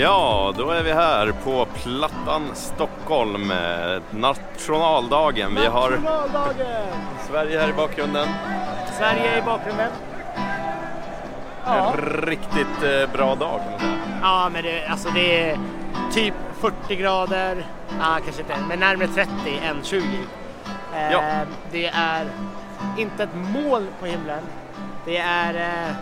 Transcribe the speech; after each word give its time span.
Ja, 0.00 0.54
då 0.58 0.70
är 0.70 0.82
vi 0.82 0.92
här 0.92 1.32
på 1.44 1.66
Plattan 1.74 2.42
Stockholm, 2.54 3.52
nationaldagen. 4.10 5.54
Vi 5.54 5.66
har 5.66 5.90
Nationaldagen! 5.90 6.86
Sverige 7.28 7.60
här 7.60 7.68
i 7.68 7.72
bakgrunden. 7.72 8.28
Sverige 8.98 9.38
i 9.38 9.42
bakgrunden. 9.42 9.90
Ja, 11.64 11.92
En 11.92 12.22
riktigt 12.26 12.82
eh, 12.82 13.12
bra 13.12 13.34
dag 13.34 13.60
kan 13.60 13.70
man 13.72 13.80
säga. 13.80 14.18
ja 14.22 14.48
men 14.52 14.62
det, 14.62 14.86
alltså 14.86 15.08
det 15.14 15.50
är 15.50 15.58
typ 16.12 16.34
40 16.60 16.96
grader, 16.96 17.66
ja, 18.00 18.18
kanske 18.24 18.42
inte, 18.42 18.54
men 18.68 18.80
närmare 18.80 19.08
30 19.08 19.30
än 19.64 19.82
20. 19.82 20.04
Eh, 20.94 21.12
Ja. 21.12 21.20
Det 21.72 21.86
är 21.86 22.26
inte 22.96 23.22
ett 23.22 23.34
moln 23.34 23.88
på 24.00 24.06
himlen. 24.06 24.42
Det 25.10 25.16
är 25.18 25.54
eh, 25.54 25.94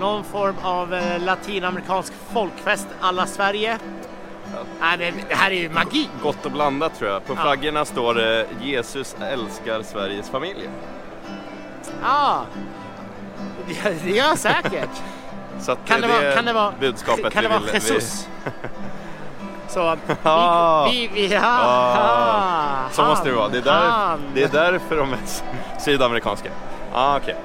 någon 0.00 0.24
form 0.24 0.54
av 0.62 0.94
eh, 0.94 1.20
latinamerikansk 1.20 2.12
folkfest 2.32 2.86
alla 3.00 3.26
Sverige. 3.26 3.78
Nej, 4.80 4.98
det, 4.98 5.14
det 5.28 5.34
här 5.34 5.50
är 5.50 5.54
ju 5.54 5.68
magi! 5.70 6.08
Gott 6.22 6.44
och 6.46 6.50
blandat 6.52 6.98
tror 6.98 7.10
jag. 7.10 7.26
På 7.26 7.32
Ja. 7.32 7.42
flaggorna 7.42 7.84
står 7.84 8.14
det 8.14 8.46
Jesus 8.62 9.16
älskar 9.20 9.82
Sveriges 9.82 10.30
familj. 10.30 10.68
Ja, 12.02 12.44
det, 13.66 14.04
det 14.04 14.10
gör 14.10 14.26
jag 14.28 14.38
säkert. 14.38 14.90
Så 15.60 15.72
att 15.72 15.78
Kan 15.86 16.00
det, 16.00 16.06
är 16.06 16.22
vara, 16.22 16.34
kan 16.34 16.44
det 16.44 16.52
vara, 16.52 16.72
budskapet 16.80 17.32
kan 17.32 17.42
det 17.42 17.48
vara 17.48 17.58
vill- 17.60 17.68
vi- 17.68 17.74
Jesus? 17.74 18.28
Så 19.68 19.96
Ah. 20.22 20.88
vi, 20.90 21.10
vi, 21.14 21.26
vi, 21.28 21.34
ja, 21.34 21.40
Ah, 21.44 22.90
så 22.90 23.02
han, 23.02 23.10
måste 23.10 23.28
det 23.28 23.34
vara. 23.34 23.48
Det 23.48 23.58
är, 23.58 23.62
där, 23.62 24.18
det 24.34 24.42
är 24.42 24.48
därför 24.48 24.96
de 24.96 25.12
är 25.12 25.18
sydamerikanska. 25.80 26.50
Ah, 26.94 27.16
okej. 27.16 27.36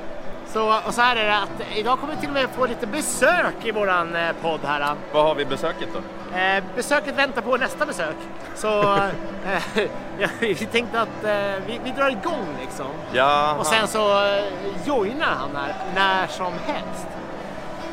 Så, 0.53 0.79
och 0.87 0.93
så 0.93 1.01
här 1.01 1.15
är 1.15 1.25
det 1.25 1.37
att 1.37 1.77
idag 1.77 1.99
kommer 1.99 2.13
vi 2.13 2.19
till 2.19 2.29
och 2.29 2.33
med 2.33 2.49
få 2.55 2.65
lite 2.65 2.87
besök 2.87 3.55
i 3.63 3.71
våran 3.71 4.15
eh, 4.15 4.31
podd 4.41 4.59
här. 4.63 4.95
Vad 5.13 5.23
har 5.23 5.35
vi 5.35 5.45
besöket 5.45 5.89
då? 5.93 6.37
Eh, 6.37 6.63
besöket 6.75 7.15
väntar 7.17 7.41
på 7.41 7.57
nästa 7.57 7.85
besök. 7.85 8.15
Så 8.55 8.81
eh, 9.45 9.83
ja, 10.19 10.27
vi 10.39 10.55
tänkte 10.55 11.01
att 11.01 11.23
eh, 11.23 11.63
vi, 11.67 11.79
vi 11.83 11.91
drar 11.91 12.09
igång 12.09 12.47
liksom. 12.61 12.85
Ja, 13.13 13.55
Och 13.59 13.65
sen 13.65 13.87
så 13.87 14.25
eh, 14.25 14.43
joinar 14.85 15.35
han 15.39 15.49
här 15.55 15.73
när 15.95 16.27
som 16.27 16.53
helst. 16.65 17.07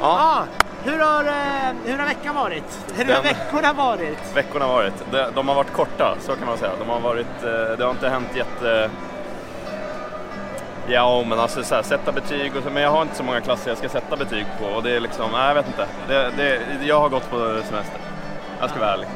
ja, 0.00 0.06
Ah, 0.20 0.42
hur, 0.84 0.98
har, 0.98 1.24
eh, 1.24 1.74
hur 1.84 1.98
har 1.98 2.06
veckan 2.06 2.34
varit? 2.34 2.78
Hur 2.96 3.04
har 3.04 3.12
Den- 3.12 3.22
veckorna 3.22 3.72
varit? 3.72 4.36
veckorna 4.36 4.64
har 4.64 4.72
varit. 4.72 4.94
De, 5.10 5.30
de 5.34 5.48
har 5.48 5.54
varit 5.54 5.72
korta, 5.72 6.16
så 6.20 6.36
kan 6.36 6.46
man 6.46 6.58
säga. 6.58 6.72
De 6.78 6.88
har 6.88 7.00
varit, 7.00 7.42
eh, 7.44 7.76
det 7.78 7.84
har 7.84 7.90
inte 7.90 8.08
hänt 8.08 8.28
jätte... 8.36 8.90
Ja, 10.88 11.24
men 11.26 11.38
alltså 11.40 11.64
så 11.64 11.74
här, 11.74 11.82
sätta 11.82 12.12
betyg 12.12 12.56
och 12.56 12.62
så, 12.62 12.70
men 12.70 12.82
jag 12.82 12.90
har 12.90 13.02
inte 13.02 13.14
så 13.14 13.22
många 13.22 13.40
klasser 13.40 13.70
jag 13.70 13.78
ska 13.78 13.88
sätta 13.88 14.16
betyg 14.16 14.46
på 14.60 14.64
och 14.66 14.82
det 14.82 14.90
är 14.96 15.00
liksom, 15.00 15.30
nej 15.32 15.48
jag 15.48 15.54
vet 15.54 15.66
inte. 15.66 15.86
Det, 16.08 16.30
det, 16.36 16.60
jag 16.86 17.00
har 17.00 17.08
gått 17.08 17.30
på 17.30 17.36
semester. 17.68 18.00
Jag 18.60 18.70
ska 18.70 18.78
vara 18.80 18.92
ärlig. 18.92 19.08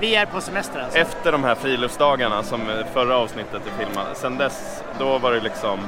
Vi 0.00 0.14
är 0.14 0.26
på 0.26 0.40
semester 0.40 0.80
alltså. 0.80 0.98
Efter 0.98 1.32
de 1.32 1.44
här 1.44 1.54
friluftsdagarna 1.54 2.42
som 2.42 2.60
förra 2.92 3.16
avsnittet 3.16 3.62
är 3.66 3.84
filmade, 3.84 4.14
sen 4.14 4.38
dess, 4.38 4.82
då 4.98 5.18
var 5.18 5.32
det 5.32 5.40
liksom 5.40 5.78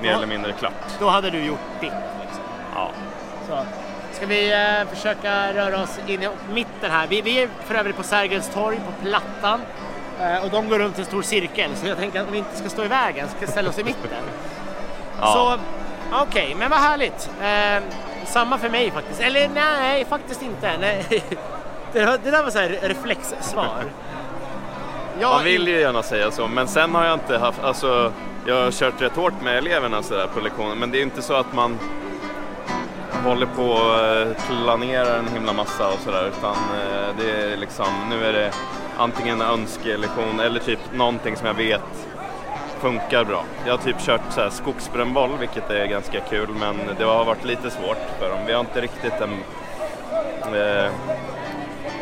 mer 0.00 0.10
Ja. 0.10 0.16
eller 0.16 0.26
mindre 0.26 0.52
klart. 0.52 0.72
Då 1.00 1.08
hade 1.08 1.30
du 1.30 1.44
gjort 1.44 1.58
ditt. 1.80 1.92
Liksom. 2.20 2.42
Ja. 2.74 2.90
Så. 3.48 3.58
Ska 4.16 4.26
vi 4.26 4.52
eh, 4.52 4.88
försöka 4.94 5.52
röra 5.54 5.82
oss 5.82 6.00
in 6.06 6.22
i 6.22 6.28
mitten 6.54 6.90
här. 6.90 7.06
Vi, 7.06 7.20
vi 7.22 7.42
är 7.42 7.48
för 7.64 7.74
övrigt 7.74 7.96
på 7.96 8.02
Sergels 8.02 8.48
torg 8.48 8.76
på 8.76 9.04
Plattan. 9.06 9.60
Eh, 10.20 10.44
och 10.44 10.50
de 10.50 10.68
går 10.68 10.78
runt 10.78 10.98
i 10.98 11.00
en 11.00 11.06
stor 11.06 11.22
cirkel. 11.22 11.70
Så 11.76 11.86
jag 11.86 11.98
tänker 11.98 12.20
att 12.20 12.30
vi 12.30 12.38
inte 12.38 12.56
ska 12.56 12.68
stå 12.68 12.84
i 12.84 12.88
vägen, 12.88 13.28
ska 13.36 13.46
ställa 13.46 13.70
oss 13.70 13.78
i 13.78 13.84
mitten. 13.84 14.10
Ja. 15.20 15.32
Så 15.32 15.58
okej, 16.22 16.54
men 16.58 16.70
vad 16.70 16.78
härligt. 16.78 17.30
Eh, 17.42 17.82
samma 18.26 18.58
för 18.58 18.68
mig 18.68 18.90
faktiskt. 18.90 19.20
Eller 19.20 19.48
nej, 19.48 20.04
faktiskt 20.04 20.42
inte. 20.42 20.78
Nej. 20.80 21.06
Det, 21.92 22.20
det 22.24 22.30
där 22.30 22.42
var 22.42 22.50
så 22.50 22.58
här 22.58 22.78
reflexsvar. 22.82 23.84
Jag, 25.20 25.30
Man 25.30 25.44
vill 25.44 25.68
ju 25.68 25.80
gärna 25.80 26.02
säga 26.02 26.30
så, 26.30 26.48
men 26.48 26.68
sen 26.68 26.94
har 26.94 27.04
jag 27.04 27.14
inte 27.14 27.38
haft, 27.38 27.64
alltså 27.64 28.12
jag 28.46 28.64
har 28.64 28.70
kört 28.70 29.02
rätt 29.02 29.16
hårt 29.16 29.42
med 29.42 29.58
eleverna 29.58 30.02
så 30.02 30.14
där 30.14 30.26
på 30.26 30.40
lektionen, 30.40 30.78
men 30.78 30.90
det 30.90 30.98
är 30.98 31.02
inte 31.02 31.22
så 31.22 31.34
att 31.34 31.52
man 31.52 31.78
håller 33.24 33.46
på 33.46 33.62
och 33.62 34.36
planerar 34.48 35.18
en 35.18 35.28
himla 35.28 35.52
massa 35.52 35.88
och 35.88 35.98
sådär, 36.04 36.32
utan 36.38 36.50
eh, 36.54 37.14
det 37.18 37.30
är 37.30 37.56
liksom, 37.56 37.86
nu 38.10 38.26
är 38.26 38.32
det 38.32 38.52
antingen 38.96 39.40
en 39.40 39.48
önskelektion 39.48 40.40
eller 40.40 40.60
typ 40.60 40.78
någonting 40.92 41.36
som 41.36 41.46
jag 41.46 41.54
vet 41.54 42.08
funkar 42.80 43.24
bra. 43.24 43.44
Jag 43.64 43.72
har 43.72 43.78
typ 43.78 44.00
kört 44.00 44.20
så 44.30 44.40
här 44.40 44.50
skogsbrännboll, 44.50 45.30
vilket 45.40 45.70
är 45.70 45.86
ganska 45.86 46.20
kul, 46.20 46.48
men 46.48 46.76
det 46.98 47.04
har 47.04 47.24
varit 47.24 47.44
lite 47.44 47.70
svårt 47.70 47.98
för 48.18 48.28
dem. 48.30 48.38
Vi 48.46 48.52
har 48.52 48.60
inte 48.60 48.80
riktigt 48.80 49.20
en 49.20 49.32
eh, 50.54 50.90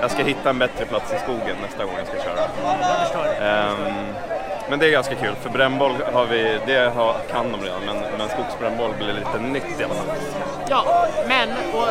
jag 0.01 0.11
ska 0.11 0.23
hitta 0.23 0.51
en 0.51 0.59
bättre 0.59 0.87
plats 0.87 1.13
i 1.13 1.19
skogen 1.19 1.57
nästa 1.63 1.85
gång 1.85 1.95
jag 1.99 2.07
ska 2.07 2.17
köra. 2.17 2.41
jag 3.41 3.77
men 4.71 4.79
det 4.79 4.87
är 4.87 4.91
ganska 4.91 5.15
kul, 5.15 5.35
för 5.43 5.51
brännboll 5.51 5.93
har 6.13 6.27
vi, 6.27 6.59
det 6.67 6.95
har, 6.95 7.17
kan 7.31 7.53
de 7.53 7.61
redan, 7.61 7.81
men, 7.87 7.97
men 8.19 8.29
skogsbrännboll 8.29 8.91
blir 8.99 9.13
lite 9.13 9.39
nytt 9.39 9.81
i 9.81 9.85
alla 9.85 9.95
fall. 9.95 10.17
Ja, 10.69 11.07
men 11.29 11.49
å, 11.75 11.85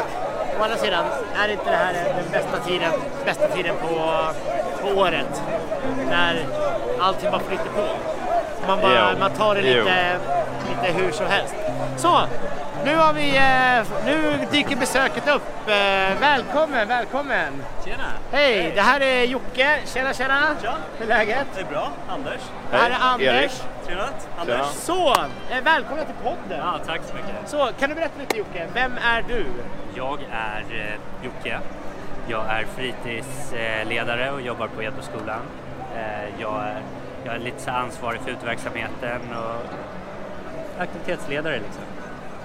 å 0.59 0.63
andra 0.63 0.77
sidan 0.77 1.05
är 1.35 1.49
inte 1.49 1.69
det 1.69 1.75
här 1.75 1.93
den 1.93 2.31
bästa 2.31 2.59
tiden, 2.67 2.91
bästa 3.25 3.47
tiden 3.47 3.75
på, 3.81 4.11
på 4.81 4.87
året 4.99 5.43
när 6.09 6.45
allting 6.99 7.31
bara 7.31 7.41
flyter 7.41 7.69
på. 7.75 7.87
Man, 8.67 8.81
bara, 8.81 9.11
Jo, 9.11 9.19
man 9.19 9.31
tar 9.31 9.55
det 9.55 9.61
jo. 9.61 9.83
lite, 9.83 10.17
lite 10.69 10.93
hur 10.99 11.11
som 11.11 11.25
helst. 11.25 11.55
Så, 11.97 12.21
nu 12.85 12.95
har 12.95 13.13
vi, 13.13 13.37
eh, 13.37 14.05
nu 14.05 14.39
dyker 14.51 14.75
besöket 14.75 15.27
upp. 15.29 15.67
Eh, 15.67 16.19
välkommen, 16.19 16.87
välkommen! 16.87 17.63
Tjena! 17.85 18.03
Hej, 18.31 18.71
det 18.75 18.81
här 18.81 19.01
är 19.01 19.23
Jocke. 19.23 19.79
Tjena, 19.85 20.13
tjena! 20.13 20.41
Tja! 20.61 20.73
Hur 20.97 21.05
är 21.05 21.09
läget? 21.09 21.47
Det 21.55 21.61
är 21.61 21.65
bra. 21.65 21.91
Anders? 22.09 22.41
Det 22.71 22.77
här 22.77 22.89
är 22.89 22.93
Hej, 22.93 22.99
Anders. 23.01 23.61
Erik. 23.87 24.21
Anders? 24.39 24.65
Så, 24.67 25.09
eh, 25.49 25.63
välkomna 25.63 26.03
till 26.03 26.15
podden! 26.23 26.59
Ja, 26.59 26.79
tack 26.85 27.01
så 27.07 27.13
mycket. 27.13 27.49
Så, 27.49 27.69
kan 27.79 27.89
du 27.89 27.95
berätta 27.95 28.19
lite 28.19 28.37
Jocke, 28.37 28.67
vem 28.73 28.97
är 28.97 29.25
du? 29.27 29.45
Jag 29.95 30.19
är 30.31 30.65
Jocke. 31.23 31.59
Jag 32.29 32.45
är 32.49 32.65
fritidsledare 32.65 34.31
och 34.31 34.41
jobbar 34.41 34.67
på 34.67 34.83
Edboskolan. 34.83 35.41
Eh, 35.95 36.41
jag, 36.41 36.61
är, 36.61 36.81
jag 37.25 37.35
är 37.35 37.39
lite 37.39 37.61
så 37.61 37.71
ansvarig 37.71 38.21
för 38.21 38.31
utverksamheten 38.31 39.21
och 39.37 40.81
aktivitetsledare 40.81 41.55
liksom. 41.55 41.83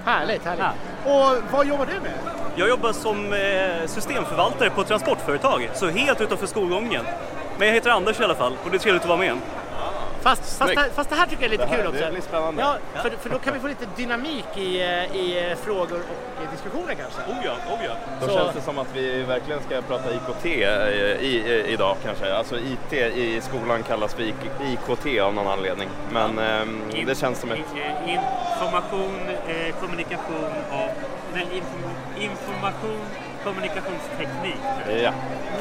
Härligt, 0.05 0.45
härligt. 0.45 0.65
Och 1.05 1.51
vad 1.51 1.67
jobbar 1.67 1.85
du 1.85 1.99
med? 1.99 2.11
Jag 2.55 2.69
jobbar 2.69 2.93
som 2.93 3.33
eh, 3.33 3.87
systemförvaltare 3.87 4.69
på 4.69 4.81
ett 4.81 4.87
transportföretag, 4.87 5.69
så 5.73 5.89
helt 5.89 6.21
utanför 6.21 6.47
skolgången. 6.47 7.05
Men 7.57 7.67
jag 7.67 7.75
heter 7.75 7.89
Anders 7.89 8.19
i 8.19 8.23
alla 8.23 8.35
fall 8.35 8.53
och 8.63 8.71
det 8.71 8.77
är 8.77 8.79
trevligt 8.79 9.03
att 9.03 9.09
vara 9.09 9.19
med. 9.19 9.37
Fast, 10.25 10.57
fast, 10.57 10.73
fast 10.95 11.09
det 11.09 11.15
här 11.15 11.25
tycker 11.27 11.43
jag 11.43 11.47
är 11.47 11.49
lite 11.49 11.63
Det 11.65 11.69
här- 11.69 11.77
kul 11.77 11.87
också. 11.87 12.05
det 12.05 12.11
blir 12.11 12.21
spännande. 12.21 12.61
Ja, 12.61 12.77
för, 13.01 13.09
för 13.09 13.29
då 13.29 13.39
kan 13.39 13.53
vi 13.53 13.59
få 13.59 13.67
lite 13.67 13.85
dynamik 13.95 14.45
i, 14.57 14.81
eh, 14.81 15.15
i 15.15 15.49
eh, 15.51 15.57
frågor 15.57 15.99
och 16.11 16.43
eh, 16.43 16.51
diskussioner 16.51 16.93
kanske. 16.93 17.21
Oh 17.31 17.37
ja, 17.45 17.51
oh 17.73 17.79
ja. 17.85 17.91
Då 18.21 18.27
Så- 18.27 18.33
känns 18.37 18.55
det 18.55 18.61
som 18.61 18.77
att 18.79 18.87
vi 18.93 19.23
verkligen 19.23 19.61
ska 19.61 19.81
prata 19.81 20.09
IKT 20.13 20.45
i, 20.45 21.27
i, 21.27 21.63
idag 21.73 21.97
kanske. 22.03 22.33
Alltså 22.33 22.55
IT 22.59 22.93
i 23.15 23.41
skolan 23.41 23.83
kallas 23.83 24.13
för 24.13 24.23
IKT 24.23 25.19
av 25.21 25.33
någon 25.33 25.47
anledning. 25.47 25.89
Men 26.11 26.39
ehm, 26.39 26.81
det 27.05 27.17
känns 27.17 27.39
som 27.39 27.51
ett... 27.51 27.59
Information, 28.07 29.19
eh, 29.47 29.75
kommunikation 29.81 30.45
och 30.71 30.91
information, 32.19 32.99
kommunikationsteknik. 33.45 34.61
Ja. 35.03 35.11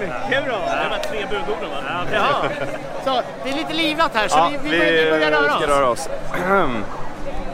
Mycket 0.01 0.45
bra! 0.45 0.59
Det 0.59 0.89
var 0.91 0.99
tre 0.99 1.27
budorden 1.31 1.71
va? 1.71 1.77
Ja, 1.89 2.15
Jaha. 2.15 2.51
Så 3.05 3.23
det 3.45 3.51
är 3.51 3.55
lite 3.55 3.73
livlat 3.75 4.15
här 4.15 4.29
så 4.29 4.39
Ja, 4.39 4.51
vi, 4.63 4.71
vi, 4.71 4.79
börjar, 4.79 5.05
vi 5.05 5.11
börjar 5.11 5.31
röra 5.31 5.49
ska 5.49 5.59
oss. 5.59 5.67
röra 5.67 5.89
oss. 5.89 6.09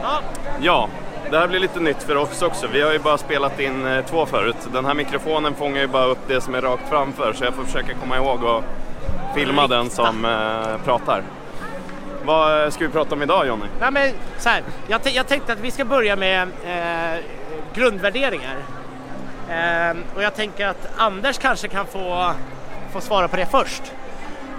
Ja, 0.02 0.20
Ja, 0.60 0.88
det 1.30 1.38
här 1.38 1.46
blir 1.48 1.60
lite 1.60 1.80
nytt 1.80 2.02
för 2.02 2.16
oss 2.16 2.42
också. 2.42 2.66
Vi 2.72 2.82
har 2.82 2.92
ju 2.92 2.98
bara 2.98 3.18
spelat 3.18 3.60
in 3.60 3.86
eh, 3.86 4.04
två 4.04 4.26
förut. 4.26 4.56
Den 4.72 4.84
här 4.84 4.94
mikrofonen 4.94 5.54
fångar 5.54 5.80
ju 5.80 5.86
bara 5.86 6.04
upp 6.04 6.18
det 6.28 6.40
som 6.40 6.54
är 6.54 6.60
rakt 6.62 6.88
framför 6.88 7.32
så 7.32 7.44
jag 7.44 7.54
får 7.54 7.64
försöka 7.64 7.94
komma 7.94 8.16
ihåg 8.16 8.44
att 8.44 8.64
filma 9.34 9.66
den 9.66 9.90
som 9.90 10.24
eh, 10.24 10.84
pratar. 10.84 11.22
Vad 12.24 12.64
eh, 12.64 12.70
ska 12.70 12.86
vi 12.86 12.92
prata 12.92 13.14
om 13.14 13.22
idag 13.22 13.46
Jonny? 13.46 13.66
nej, 13.80 13.90
men, 13.90 14.10
så 14.38 14.48
här, 14.48 14.62
jag, 14.88 15.00
jag 15.04 15.26
tänkte 15.26 15.52
att 15.52 15.60
vi 15.60 15.70
ska 15.70 15.84
börja 15.84 16.16
med 16.16 16.48
eh, 16.64 17.20
grundvärderingar. 17.74 18.56
Eh, 19.50 19.96
och 20.16 20.22
jag 20.22 20.34
tänker 20.34 20.66
att 20.66 20.88
Anders 20.96 21.38
kanske 21.38 21.68
kan 21.68 21.86
få, 21.86 22.32
få 22.92 23.00
svara 23.00 23.28
på 23.28 23.36
det 23.36 23.46
först. 23.46 23.82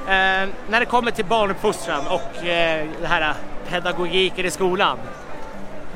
Eh, 0.07 0.49
när 0.69 0.79
det 0.79 0.85
kommer 0.85 1.11
till 1.11 1.25
barnuppfostran 1.25 2.07
och 2.07 2.45
eh, 2.45 2.87
det 3.01 3.07
här 3.07 3.21
eh, 3.21 3.35
pedagogiken 3.69 4.45
i 4.45 4.51
skolan. 4.51 4.97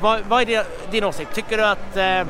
Vad, 0.00 0.20
vad 0.20 0.42
är 0.42 0.46
din, 0.46 0.62
din 0.90 1.04
åsikt? 1.04 1.34
Tycker 1.34 1.56
du, 1.56 1.64
att, 1.64 1.96
eh, 1.96 2.24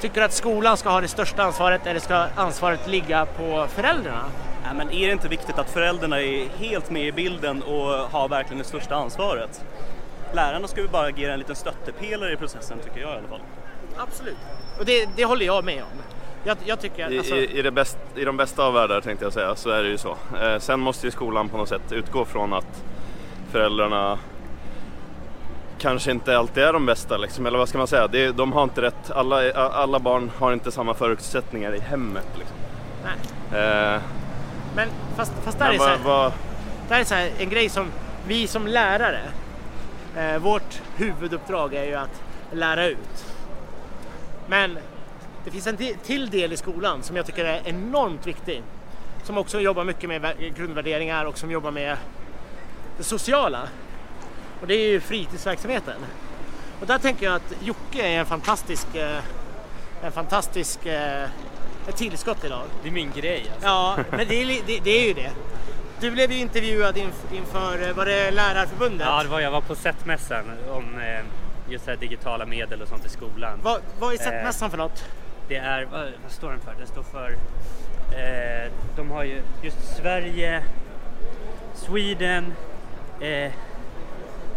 tycker 0.00 0.20
du 0.20 0.24
att 0.24 0.32
skolan 0.32 0.76
ska 0.76 0.90
ha 0.90 1.00
det 1.00 1.08
största 1.08 1.42
ansvaret 1.42 1.86
eller 1.86 2.00
ska 2.00 2.26
ansvaret 2.36 2.86
ligga 2.86 3.26
på 3.26 3.66
föräldrarna? 3.68 4.24
Ja, 4.64 4.72
men 4.74 4.90
är 4.90 5.06
det 5.06 5.12
inte 5.12 5.28
viktigt 5.28 5.58
att 5.58 5.70
föräldrarna 5.70 6.20
är 6.20 6.48
helt 6.58 6.90
med 6.90 7.06
i 7.06 7.12
bilden 7.12 7.62
och 7.62 7.88
har 7.88 8.28
verkligen 8.28 8.58
det 8.58 8.64
största 8.64 8.94
ansvaret? 8.94 9.64
Lärarna 10.32 10.68
ska 10.68 10.80
ju 10.80 10.88
bara 10.88 11.06
agera 11.06 11.32
en 11.32 11.38
liten 11.38 11.56
stöttepelare 11.56 12.32
i 12.32 12.36
processen 12.36 12.78
tycker 12.84 13.00
jag 13.00 13.10
i 13.10 13.18
alla 13.18 13.28
fall. 13.28 13.40
Absolut. 13.96 14.36
Och 14.78 14.84
det, 14.84 15.08
det 15.16 15.24
håller 15.24 15.46
jag 15.46 15.64
med 15.64 15.82
om. 15.82 16.02
Jag, 16.44 16.56
jag 16.64 16.80
tycker 16.80 17.12
I, 17.12 17.18
alltså, 17.18 17.36
i, 17.36 17.66
i, 17.66 17.70
bäst, 17.70 17.98
I 18.16 18.24
de 18.24 18.36
bästa 18.36 18.64
av 18.64 18.74
världar 18.74 19.00
tänkte 19.00 19.24
jag 19.24 19.32
säga, 19.32 19.56
så 19.56 19.70
är 19.70 19.82
det 19.82 19.88
ju 19.88 19.98
så. 19.98 20.16
Eh, 20.42 20.58
sen 20.58 20.80
måste 20.80 21.06
ju 21.06 21.10
skolan 21.10 21.48
på 21.48 21.56
något 21.56 21.68
sätt 21.68 21.92
utgå 21.92 22.24
från 22.24 22.52
att 22.52 22.84
föräldrarna 23.50 24.18
kanske 25.78 26.10
inte 26.10 26.38
alltid 26.38 26.62
är 26.64 26.72
de 26.72 26.86
bästa 26.86 27.16
liksom, 27.16 27.46
eller 27.46 27.58
vad 27.58 27.68
ska 27.68 27.78
man 27.78 27.86
säga? 27.86 28.08
Det, 28.08 28.32
de 28.32 28.52
har 28.52 28.62
inte 28.62 28.82
rätt, 28.82 29.10
alla, 29.10 29.52
alla 29.52 29.98
barn 29.98 30.30
har 30.38 30.52
inte 30.52 30.72
samma 30.72 30.94
förutsättningar 30.94 31.74
i 31.74 31.80
hemmet 31.80 32.26
liksom. 32.38 32.56
nej. 33.04 33.94
Eh, 33.94 34.00
Men 34.76 34.88
fast, 35.16 35.32
fast 35.44 35.58
där 35.58 35.66
är 35.66 35.70
men 35.70 35.78
så 35.78 35.86
här, 35.86 36.32
Det 36.88 36.94
här 36.94 37.00
är 37.00 37.04
så 37.04 37.14
här, 37.14 37.30
en 37.38 37.50
grej 37.50 37.68
som 37.68 37.86
vi 38.26 38.46
som 38.46 38.66
lärare, 38.66 39.22
eh, 40.16 40.38
vårt 40.38 40.80
huvuduppdrag 40.96 41.74
är 41.74 41.84
ju 41.84 41.94
att 41.94 42.22
lära 42.52 42.86
ut. 42.86 43.33
Men 44.48 44.78
det 45.44 45.50
finns 45.50 45.66
en 45.66 45.76
ti- 45.76 45.96
till 46.04 46.30
del 46.30 46.52
i 46.52 46.56
skolan 46.56 47.02
som 47.02 47.16
jag 47.16 47.26
tycker 47.26 47.44
är 47.44 47.60
enormt 47.64 48.26
viktig. 48.26 48.62
Som 49.24 49.38
också 49.38 49.60
jobbar 49.60 49.84
mycket 49.84 50.08
med 50.08 50.22
vä- 50.22 50.54
grundvärderingar 50.56 51.24
och 51.24 51.38
som 51.38 51.50
jobbar 51.50 51.70
med 51.70 51.96
det 52.96 53.04
sociala. 53.04 53.68
Och 54.60 54.66
det 54.66 54.74
är 54.74 54.88
ju 54.90 55.00
fritidsverksamheten. 55.00 55.94
Och 56.80 56.86
där 56.86 56.98
tänker 56.98 57.26
jag 57.26 57.34
att 57.34 57.54
Jocke 57.64 58.02
är 58.06 58.18
en 58.20 58.26
fantastisk, 58.26 58.94
eh, 58.94 59.18
en 60.02 60.12
fantastisk 60.12 60.86
eh, 60.86 61.22
ett 61.88 61.96
tillskott 61.96 62.44
idag. 62.44 62.62
Det 62.82 62.88
är 62.88 62.92
min 62.92 63.12
grej 63.16 63.46
alltså. 63.54 63.66
Ja, 63.68 63.96
men 64.10 64.28
det 64.28 64.42
är, 64.42 64.62
det, 64.66 64.78
det 64.84 64.90
är 64.90 65.06
ju 65.08 65.14
det. 65.14 65.30
Du 66.00 66.10
blev 66.10 66.32
ju 66.32 66.38
intervjuad 66.38 66.96
inf- 66.96 67.34
inför, 67.36 67.88
eh, 67.88 67.94
var 67.94 68.06
det 68.06 68.30
Lärarförbundet? 68.30 69.06
Ja, 69.06 69.22
det 69.22 69.28
var, 69.28 69.40
jag 69.40 69.50
var 69.50 69.60
på 69.60 69.74
SET-mässan 69.74 70.44
om 70.70 71.00
just 71.68 71.86
här 71.86 71.96
digitala 71.96 72.46
medel 72.46 72.82
och 72.82 72.88
sånt 72.88 73.06
i 73.06 73.08
skolan. 73.08 73.58
Vad, 73.62 73.80
vad 74.00 74.10
är 74.12 74.14
Eh. 74.18 74.20
SET-mässan 74.24 74.70
för 74.70 74.78
något? 74.78 75.04
Det 75.48 75.56
är, 75.56 75.84
vad, 75.92 76.00
vad 76.22 76.32
står 76.32 76.50
den 76.50 76.60
för? 76.60 76.74
Den 76.78 76.86
står 76.86 77.02
för, 77.02 77.30
eh, 78.12 78.70
de 78.96 79.10
har 79.10 79.24
ju 79.24 79.42
just 79.62 79.96
Sverige, 79.96 80.64
Sweden, 81.74 82.54
eh, 83.20 83.28
eh, 83.28 83.50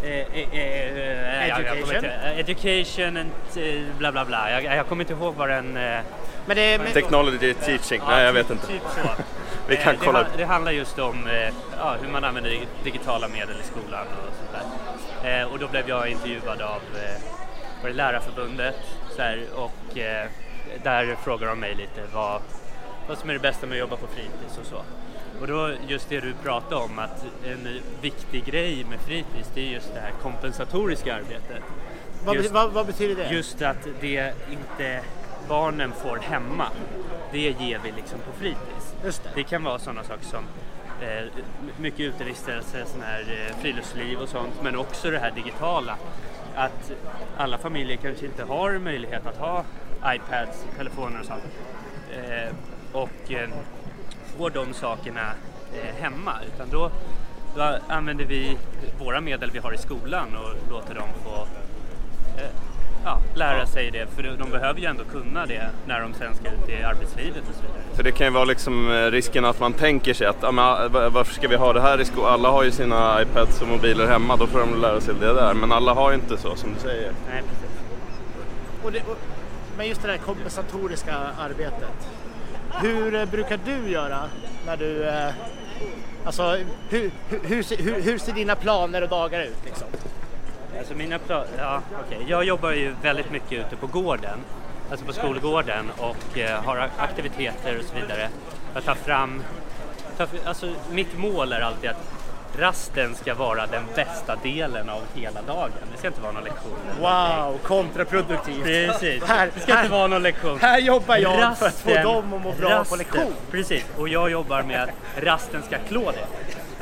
eh, 0.03 0.53
eh, 0.53 1.47
jag- 1.47 1.49
jag 1.49 1.57
kommer 1.57 1.73
Education. 1.73 1.95
inte- 1.95 2.07
eh, 2.09 2.39
education 2.39 3.17
and 3.17 3.29
eh, 3.57 3.81
bla 3.97 4.11
bla 4.11 4.25
bla. 4.25 4.51
Jag, 4.51 4.63
jag 4.77 4.87
kommer 4.87 5.03
inte 5.03 5.13
ihåg 5.13 5.35
vad 5.35 5.49
den... 5.49 5.77
Eh, 5.77 5.99
Men 6.45 6.55
det 6.57 6.77
men, 6.83 6.91
technology 6.93 7.53
teaching? 7.53 8.01
Nej, 8.07 8.23
jag 8.25 8.33
vet 8.33 8.47
typ- 8.47 8.51
inte. 8.51 8.67
Typ. 8.67 8.81
Vi 9.67 9.75
kan 9.77 9.93
Eh, 9.95 9.99
kolla 10.03 10.23
det, 10.23 10.29
det 10.37 10.45
handlar 10.45 10.71
just 10.71 10.99
om 10.99 11.27
eh, 11.27 11.53
ja, 11.77 11.95
hur 12.01 12.09
man 12.11 12.23
använder 12.23 12.49
dig- 12.51 12.67
digitala 12.83 13.27
medel 13.27 13.55
i 13.63 13.67
skolan 13.67 14.07
och 14.07 14.33
sånt 14.37 14.51
där. 14.51 14.61
Eh, 15.27 15.51
och 15.51 15.59
då 15.59 15.67
blev 15.67 15.89
jag 15.89 16.09
intervjuad 16.09 16.61
av 16.61 16.81
eh, 17.83 17.95
Lärarförbundet 17.95 18.75
så 19.15 19.21
här, 19.21 19.45
och 19.55 19.97
eh, 19.97 20.27
där 20.83 21.15
frågar 21.23 21.47
de 21.47 21.59
mig 21.59 21.75
lite 21.75 22.03
vad, 22.13 22.41
vad 23.07 23.17
som 23.17 23.29
är 23.29 23.33
det 23.33 23.39
bästa 23.39 23.67
med 23.67 23.75
att 23.75 23.79
jobba 23.79 23.95
på 23.95 24.07
fritids 24.07 24.57
och 24.61 24.65
så. 24.65 24.81
Och 25.41 25.47
då 25.47 25.71
just 25.87 26.09
det 26.09 26.19
du 26.19 26.33
pratade 26.43 26.75
om 26.75 26.99
att 26.99 27.25
en 27.45 27.79
viktig 28.01 28.45
grej 28.45 28.85
med 28.89 28.99
fritids 28.99 29.51
det 29.53 29.61
är 29.61 29.71
just 29.71 29.93
det 29.93 29.99
här 29.99 30.11
kompensatoriska 30.21 31.15
arbetet. 31.15 31.63
vad, 32.25 32.35
just- 32.35 32.51
vad, 32.51 32.71
vad 32.71 32.85
betyder 32.85 33.23
det? 33.23 33.29
Just 33.35 33.61
att 33.61 33.87
det 34.01 34.33
inte 34.51 35.01
barnen 35.47 35.91
får 35.91 36.17
hemma, 36.17 36.67
det 37.31 37.39
ger 37.39 37.79
vi 37.83 37.91
liksom 37.91 38.19
på 38.19 38.39
fritids. 38.39 38.95
Just 39.05 39.23
det. 39.23 39.29
Det 39.35 39.43
kan 39.43 39.63
vara 39.63 39.79
sådana 39.79 40.03
saker 40.03 40.25
som 40.25 40.43
eh, 41.01 41.25
mycket 41.79 41.99
utevistelse, 41.99 42.85
sån 42.85 43.01
här 43.01 43.21
eh, 43.21 43.55
friluftsliv 43.61 44.19
och 44.19 44.29
sånt, 44.29 44.53
men 44.63 44.75
också 44.75 45.11
det 45.11 45.19
här 45.19 45.31
digitala. 45.31 45.97
Att 46.55 46.91
alla 47.37 47.57
familjer 47.57 47.97
kanske 47.97 48.25
inte 48.25 48.43
har 48.43 48.79
möjlighet 48.79 49.25
att 49.27 49.37
ha 49.37 49.63
iPads, 50.05 50.65
telefoner 50.77 51.19
och 51.19 51.25
sånt. 51.25 51.43
Eh, 52.11 52.53
och 52.91 53.31
eh, 53.31 53.49
får 54.37 54.49
de 54.49 54.73
sakerna 54.73 55.31
eh, 55.73 55.95
hemma, 56.01 56.33
utan 56.53 56.69
då, 56.69 56.91
då 57.55 57.79
använder 57.87 58.25
vi 58.25 58.57
våra 58.99 59.21
medel 59.21 59.51
vi 59.51 59.59
har 59.59 59.73
i 59.73 59.77
skolan 59.77 60.35
och 60.35 60.71
låter 60.71 60.95
dem 60.95 61.09
få 61.23 61.47
eh, 62.41 62.49
ja, 63.05 63.19
lära 63.35 63.65
sig 63.65 63.91
det, 63.91 64.07
för 64.15 64.23
de 64.39 64.49
behöver 64.51 64.79
ju 64.79 64.85
ändå 64.85 65.03
kunna 65.03 65.45
det 65.45 65.69
när 65.87 66.01
de 66.01 66.13
sen 66.13 66.35
ska 66.35 66.47
ut 66.47 66.69
i 66.69 66.83
arbetslivet 66.83 67.43
och 67.49 67.55
så 67.55 67.61
vidare. 67.61 67.81
För 67.93 68.03
det 68.03 68.11
kan 68.11 68.27
ju 68.27 68.33
vara 68.33 68.45
liksom 68.45 68.91
eh, 68.91 69.11
risken 69.11 69.45
att 69.45 69.59
man 69.59 69.73
tänker 69.73 70.13
sig 70.13 70.27
att 70.27 70.43
ah, 70.43 70.51
va- 70.51 71.09
varför 71.09 71.33
ska 71.33 71.47
vi 71.47 71.55
ha 71.55 71.73
det 71.73 71.81
här 71.81 72.01
i 72.01 72.05
skolan? 72.05 72.33
Alla 72.33 72.49
har 72.49 72.63
ju 72.63 72.71
sina 72.71 73.21
iPads 73.21 73.61
och 73.61 73.67
mobiler 73.67 74.07
hemma, 74.07 74.35
då 74.35 74.47
får 74.47 74.59
de 74.59 74.81
lära 74.81 75.01
sig 75.01 75.13
det 75.19 75.33
där. 75.33 75.53
Men 75.53 75.71
alla 75.71 75.93
har 75.93 76.09
ju 76.11 76.15
inte 76.15 76.37
så 76.37 76.55
som 76.55 76.73
du 76.73 76.79
säger. 76.79 77.11
Nej, 77.33 77.41
precis. 77.49 77.77
Och 78.83 78.91
det 78.91 78.99
och, 78.99 79.17
men 79.77 79.87
just 79.87 80.01
det 80.01 80.07
där 80.07 80.17
kompensatoriska 80.17 81.15
arbetet. 81.39 82.09
Hur 82.81 83.15
eh, 83.15 83.25
brukar 83.25 83.59
du 83.65 83.89
göra 83.91 84.19
när 84.65 84.77
du... 84.77 85.03
Eh, 85.07 85.29
alltså, 86.25 86.57
hur, 86.89 87.11
hur, 87.29 87.83
hur, 87.83 88.01
hur 88.01 88.17
ser 88.17 88.33
dina 88.33 88.55
planer 88.55 89.01
och 89.01 89.09
dagar 89.09 89.41
ut? 89.41 89.57
Liksom? 89.65 89.87
Alltså 90.77 90.93
mina 90.93 91.17
pla- 91.17 91.45
ja, 91.57 91.81
okej. 92.05 92.25
Jag 92.27 92.43
jobbar 92.43 92.71
ju 92.71 92.95
väldigt 93.01 93.31
mycket 93.31 93.51
ute 93.51 93.75
på 93.75 93.87
gården, 93.87 94.39
alltså 94.91 95.05
på 95.05 95.13
skolgården 95.13 95.91
och 95.97 96.37
eh, 96.37 96.63
har 96.63 96.89
aktiviteter 96.97 97.77
och 97.79 97.85
så 97.85 97.95
vidare. 97.95 98.29
Jag 98.73 98.83
tar 98.83 98.95
fram, 98.95 99.43
tar, 100.17 100.27
alltså 100.45 100.73
mitt 100.91 101.17
mål 101.17 101.51
är 101.53 101.61
alltid 101.61 101.89
att 101.89 102.13
rasten 102.59 103.15
ska 103.15 103.33
vara 103.35 103.65
den 103.67 103.83
bästa 103.95 104.35
delen 104.35 104.89
av 104.89 105.01
hela 105.15 105.41
dagen. 105.41 105.71
Det 105.91 105.97
ska 105.97 106.07
inte 106.07 106.21
vara 106.21 106.31
någon 106.31 106.43
lektion. 106.43 106.77
Wow, 107.01 107.57
kontraproduktivt. 107.63 108.63
Precis, 108.63 109.23
Här- 109.23 109.49
det 109.55 109.59
ska 109.59 109.73
här- 109.73 109.83
inte 109.83 109.91
vara 109.95 110.07
någon 110.07 110.23
lektion. 110.23 110.59
Här 110.61 110.79
jobbar 110.79 111.17
jag 111.17 111.57
för 111.57 111.67
att 111.67 111.73
få 111.79 111.89
Rasten- 111.89 112.03
dem 112.03 112.33
att 112.33 112.41
må 112.41 112.51
bra 112.51 112.69
på 112.69 112.75
rasten- 112.75 112.97
lektion. 112.97 113.33
Precis, 113.51 113.85
och 113.97 114.09
jag 114.09 114.29
jobbar 114.31 114.63
med 114.63 114.83
att 114.83 115.23
rasten 115.23 115.63
ska 115.63 115.77
klå 115.87 116.11
det. 116.11 116.25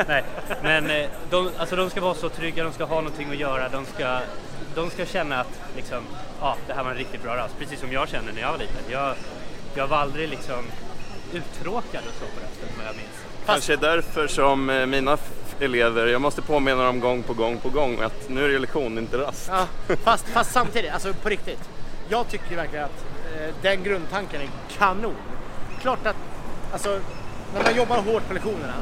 Nej, 0.08 0.24
men 0.64 0.90
eh, 0.90 1.10
de, 1.30 1.50
alltså 1.58 1.76
de 1.76 1.90
ska 1.90 2.02
vara 2.02 2.14
så 2.14 2.30
trygga, 2.30 2.64
de 2.64 2.74
ska 2.74 2.84
ha 2.84 2.96
någonting 2.96 3.30
att 3.30 3.38
göra, 3.38 3.70
de 3.70 3.86
ska, 3.86 4.20
de 4.76 4.90
ska 4.90 5.06
känna 5.06 5.40
att 5.40 5.62
liksom, 5.76 6.04
ja, 6.42 6.58
det 6.68 6.74
här 6.74 6.84
var 6.84 6.92
en 6.92 6.98
riktigt 6.98 7.24
bra 7.24 7.36
rast. 7.36 7.60
Precis 7.60 7.80
som 7.80 7.92
jag 7.92 8.10
kände 8.10 8.32
när 8.32 8.42
jag 8.42 8.52
var 8.52 8.58
liten. 8.58 8.78
Jag, 8.90 9.16
jag 9.76 9.88
var 9.88 9.98
aldrig 9.98 10.30
liksom 10.30 10.66
uttråkad 11.34 12.02
och 12.08 12.14
så 12.14 12.26
på 12.26 12.46
rasten 12.46 12.78
vad 12.78 12.88
jag 12.88 12.96
minns. 12.96 13.26
Kanske 13.46 13.74
är 13.74 13.78
därför 13.78 14.28
som 14.28 14.70
eh, 14.70 14.86
mina 14.86 15.18
elever, 15.60 16.08
jag 16.08 16.22
måste 16.22 16.42
påminna 16.42 16.84
dem 16.84 17.00
gång 17.00 17.24
på 17.24 17.34
gång 17.34 17.58
på 17.58 17.70
gång 17.70 18.02
att 18.02 18.30
nu 18.30 18.46
är 18.46 18.50
det 18.50 18.60
lektion, 18.60 18.98
inte 18.98 19.18
rast. 19.18 19.52
Ja, 19.52 19.68
fast, 20.04 20.28
fast 20.28 20.52
samtidigt, 20.52 20.92
alltså 20.94 21.14
på 21.14 21.30
riktigt. 21.30 21.70
Jag 22.10 22.30
tycker 22.30 22.56
verkligen 22.56 22.86
att 22.86 23.06
eh, 23.36 23.56
den 23.62 23.84
grundtanken 23.84 24.42
är 24.42 24.50
kanon. 24.78 25.16
Klart 25.82 26.06
att, 26.06 26.16
alltså, 26.74 27.00
när 27.54 27.64
man 27.64 27.76
jobbar 27.76 27.98
hårt 27.98 28.28
på 28.28 28.34
lektionerna, 28.34 28.74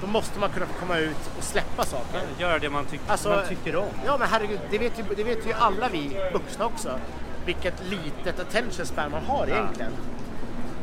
då 0.00 0.06
måste 0.06 0.38
man 0.38 0.50
kunna 0.50 0.66
komma 0.80 0.98
ut 0.98 1.30
och 1.38 1.44
släppa 1.44 1.84
saker. 1.84 2.20
Göra 2.38 2.58
det 2.58 2.70
man, 2.70 2.84
tyck, 2.84 3.00
Alltså, 3.06 3.28
man 3.28 3.46
tycker 3.48 3.76
om. 3.76 3.88
Ja 4.06 4.16
men 4.18 4.28
herregud, 4.28 4.60
det 4.70 4.78
vet, 4.78 4.98
ju, 4.98 5.04
det 5.16 5.24
vet 5.24 5.46
ju 5.46 5.52
alla 5.52 5.88
vi 5.88 6.16
vuxna 6.32 6.66
också. 6.66 6.98
Vilket 7.44 7.82
litet 7.84 8.40
attention 8.40 8.86
span 8.86 9.10
man 9.10 9.24
har 9.24 9.46
egentligen. 9.46 9.92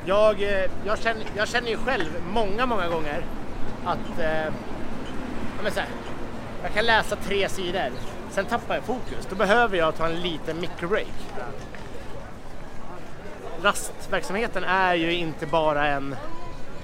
Jag, 0.05 0.43
eh, 0.43 0.69
jag, 0.85 0.99
känner, 0.99 1.25
jag 1.37 1.47
känner 1.47 1.69
ju 1.69 1.77
själv 1.77 2.09
många, 2.33 2.65
många 2.65 2.87
gånger 2.87 3.25
att 3.85 4.19
eh, 4.19 4.53
ja, 5.63 5.71
så 5.71 5.79
här, 5.79 5.89
jag 6.63 6.73
kan 6.73 6.85
läsa 6.85 7.15
tre 7.15 7.49
sidor, 7.49 7.91
sen 8.31 8.45
tappar 8.45 8.75
jag 8.75 8.83
fokus. 8.83 9.27
Då 9.29 9.35
behöver 9.35 9.77
jag 9.77 9.95
ta 9.95 10.05
en 10.05 10.21
liten 10.21 10.59
microbreak. 10.59 11.13
Rastverksamheten 13.61 14.63
är 14.63 14.95
ju 14.95 15.13
inte 15.13 15.45
bara 15.45 15.87
en 15.87 16.15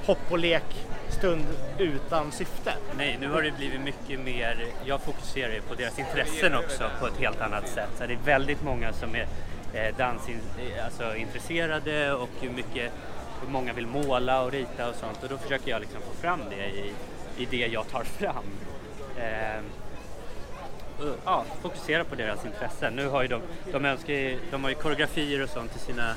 hopp 0.05 0.31
och 0.31 0.39
lek 0.39 0.88
stund 1.11 1.45
utan 1.77 2.31
syfte. 2.31 2.73
Nej, 2.97 3.17
nu 3.21 3.29
har 3.29 3.41
det 3.41 3.51
blivit 3.51 3.81
mycket 3.81 4.19
mer, 4.19 4.65
jag 4.85 5.01
fokuserar 5.01 5.53
ju 5.53 5.61
på 5.61 5.75
deras 5.75 5.99
intressen 5.99 6.55
också 6.55 6.89
på 6.99 7.07
ett 7.07 7.17
helt 7.17 7.41
annat 7.41 7.67
sätt. 7.67 7.89
Så 7.97 8.05
det 8.05 8.13
är 8.13 8.19
väldigt 8.25 8.63
många 8.63 8.93
som 8.93 9.15
är 9.15 9.27
eh, 9.73 9.95
dansintresserade 9.97 12.05
eh, 12.05 12.11
alltså, 12.11 12.47
och 12.47 12.55
mycket, 12.55 12.91
många 13.47 13.73
vill 13.73 13.87
måla 13.87 14.41
och 14.41 14.51
rita 14.51 14.89
och 14.89 14.95
sånt 14.95 15.23
och 15.23 15.29
då 15.29 15.37
försöker 15.37 15.71
jag 15.71 15.81
liksom 15.81 16.01
få 16.01 16.21
fram 16.21 16.39
det 16.49 16.65
i, 16.65 16.93
i 17.37 17.45
det 17.45 17.67
jag 17.67 17.87
tar 17.87 18.03
fram. 18.03 18.45
Eh, 19.17 19.61
och, 20.99 21.15
ja, 21.25 21.45
fokusera 21.61 22.03
på 22.03 22.15
deras 22.15 22.45
intressen. 22.45 22.93
Nu 22.93 23.07
har 23.07 23.21
ju 23.21 23.27
de, 23.27 23.41
de, 23.71 23.85
önskar 23.85 24.13
ju, 24.13 24.39
de 24.51 24.63
har 24.63 24.69
ju 24.69 24.75
koreografier 24.75 25.43
och 25.43 25.49
sånt 25.49 25.71
till 25.71 25.81
sina 25.81 26.15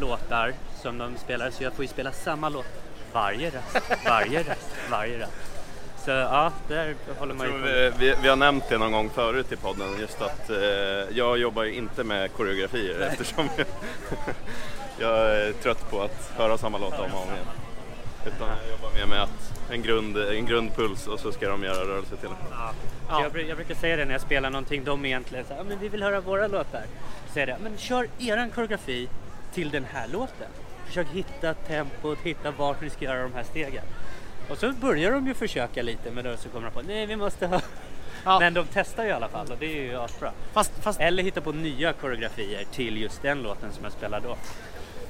låtar 0.00 0.52
som 0.82 0.98
de 0.98 1.16
spelar 1.16 1.50
så 1.50 1.64
jag 1.64 1.72
får 1.72 1.84
ju 1.84 1.88
spela 1.88 2.12
samma 2.12 2.48
låt 2.48 2.83
varje 3.14 3.50
rast, 3.50 3.90
varje 4.06 4.38
rast, 4.38 4.76
varje 4.90 5.18
rast. 5.18 5.32
Så 6.04 6.10
ja, 6.10 6.52
där 6.68 6.94
håller 7.18 7.34
man 7.34 7.46
ju 7.46 7.52
på. 7.52 7.58
vi, 7.58 7.92
vi, 7.98 8.14
vi 8.22 8.28
har 8.28 8.36
nämnt 8.36 8.68
det 8.68 8.78
någon 8.78 8.92
gång 8.92 9.10
förut 9.10 9.52
i 9.52 9.56
podden, 9.56 9.88
just 10.00 10.22
att 10.22 10.50
eh, 10.50 10.56
jag 11.10 11.38
jobbar 11.38 11.64
ju 11.64 11.74
inte 11.74 12.04
med 12.04 12.32
koreografier 12.32 13.00
eftersom 13.00 13.48
jag, 13.56 13.66
jag 14.98 15.36
är 15.36 15.52
trött 15.52 15.90
på 15.90 16.02
att 16.02 16.32
höra 16.36 16.58
samma 16.58 16.78
låt 16.78 16.92
om 16.92 17.14
och 17.14 17.22
om 17.22 17.28
igen. 17.28 17.46
Utan 18.26 18.48
jag 18.48 18.70
jobbar 18.70 18.90
mer 18.94 19.06
med 19.06 19.22
att 19.22 19.70
en, 19.70 19.82
grund, 19.82 20.16
en 20.16 20.46
grundpuls 20.46 21.06
och 21.06 21.20
så 21.20 21.32
ska 21.32 21.48
de 21.48 21.62
göra 21.62 21.84
rörelser 21.84 22.16
till 22.16 22.28
det. 22.28 22.34
Ja. 22.50 22.70
Ja. 23.08 23.22
Jag, 23.22 23.48
jag 23.48 23.56
brukar 23.56 23.74
säga 23.74 23.96
det 23.96 24.04
när 24.04 24.12
jag 24.12 24.20
spelar 24.20 24.50
någonting, 24.50 24.84
de 24.84 25.04
egentligen 25.04 25.44
säger 25.44 25.64
men 25.64 25.78
vi 25.78 25.88
vill 25.88 26.02
höra 26.02 26.20
våra 26.20 26.46
låtar. 26.46 26.82
Så 27.26 27.32
säger 27.32 27.46
jag, 27.46 27.60
men 27.60 27.76
kör 27.76 28.08
eran 28.18 28.50
koreografi 28.50 29.08
till 29.54 29.70
den 29.70 29.84
här 29.92 30.08
låten. 30.08 30.48
Försök 30.94 31.14
hitta 31.14 31.54
tempot, 31.54 32.18
hitta 32.22 32.50
vart 32.50 32.82
vi 32.82 32.90
ska 32.90 33.04
göra 33.04 33.22
de 33.22 33.34
här 33.34 33.42
stegen. 33.42 33.84
Och 34.48 34.58
så 34.58 34.72
börjar 34.72 35.12
de 35.12 35.26
ju 35.26 35.34
försöka 35.34 35.82
lite 35.82 36.10
men 36.10 36.24
då 36.24 36.36
så 36.36 36.48
kommer 36.48 36.66
de 36.66 36.74
på 36.74 36.82
nej 36.82 37.06
vi 37.06 37.16
måste 37.16 37.46
ha 37.46 37.60
Ja. 38.24 38.38
Men 38.38 38.54
de 38.54 38.66
testar 38.72 39.02
ju 39.02 39.08
i 39.08 39.12
alla 39.12 39.28
fall 39.28 39.46
och 39.52 39.56
det 39.58 39.66
är 39.66 39.82
ju 39.82 39.96
asbra. 39.96 40.30
Fast, 40.52 40.72
fast, 40.80 41.00
Eller 41.00 41.22
hitta 41.22 41.40
på 41.40 41.52
nya 41.52 41.92
koreografier 41.92 42.64
till 42.72 43.02
just 43.02 43.22
den 43.22 43.42
låten 43.42 43.72
som 43.72 43.84
jag 43.84 43.92
spelar 43.92 44.20
då. 44.20 44.36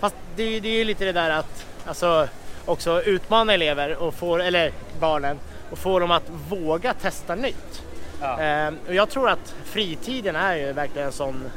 fast 0.01 0.17
det, 0.37 0.61
det 0.61 0.69
är 0.69 0.79
ju 0.79 0.85
lite 0.85 1.05
det 1.05 1.13
där 1.13 1.31
att 1.31 1.67
alltså, 1.87 2.29
också 2.65 3.03
utmana 3.03 3.55
elever 3.55 3.97
och 3.97 4.15
få, 4.15 4.37
eller 4.37 4.73
barnen 5.01 5.39
och 5.71 5.79
få 5.79 5.99
dem 5.99 6.11
att 6.11 6.31
våga 6.49 6.95
testa 6.95 7.35
nytt. 7.35 7.83
Ja. 8.21 8.41
Ehm, 8.41 8.79
och 8.89 8.95
jag 8.95 9.11
tror 9.11 9.29
att 9.29 9.55
fritiden 9.65 10.37
är 10.37 10.57
ju 10.57 10.73
verkligen 10.73 11.07
en 11.07 11.13
sån, 11.13 11.51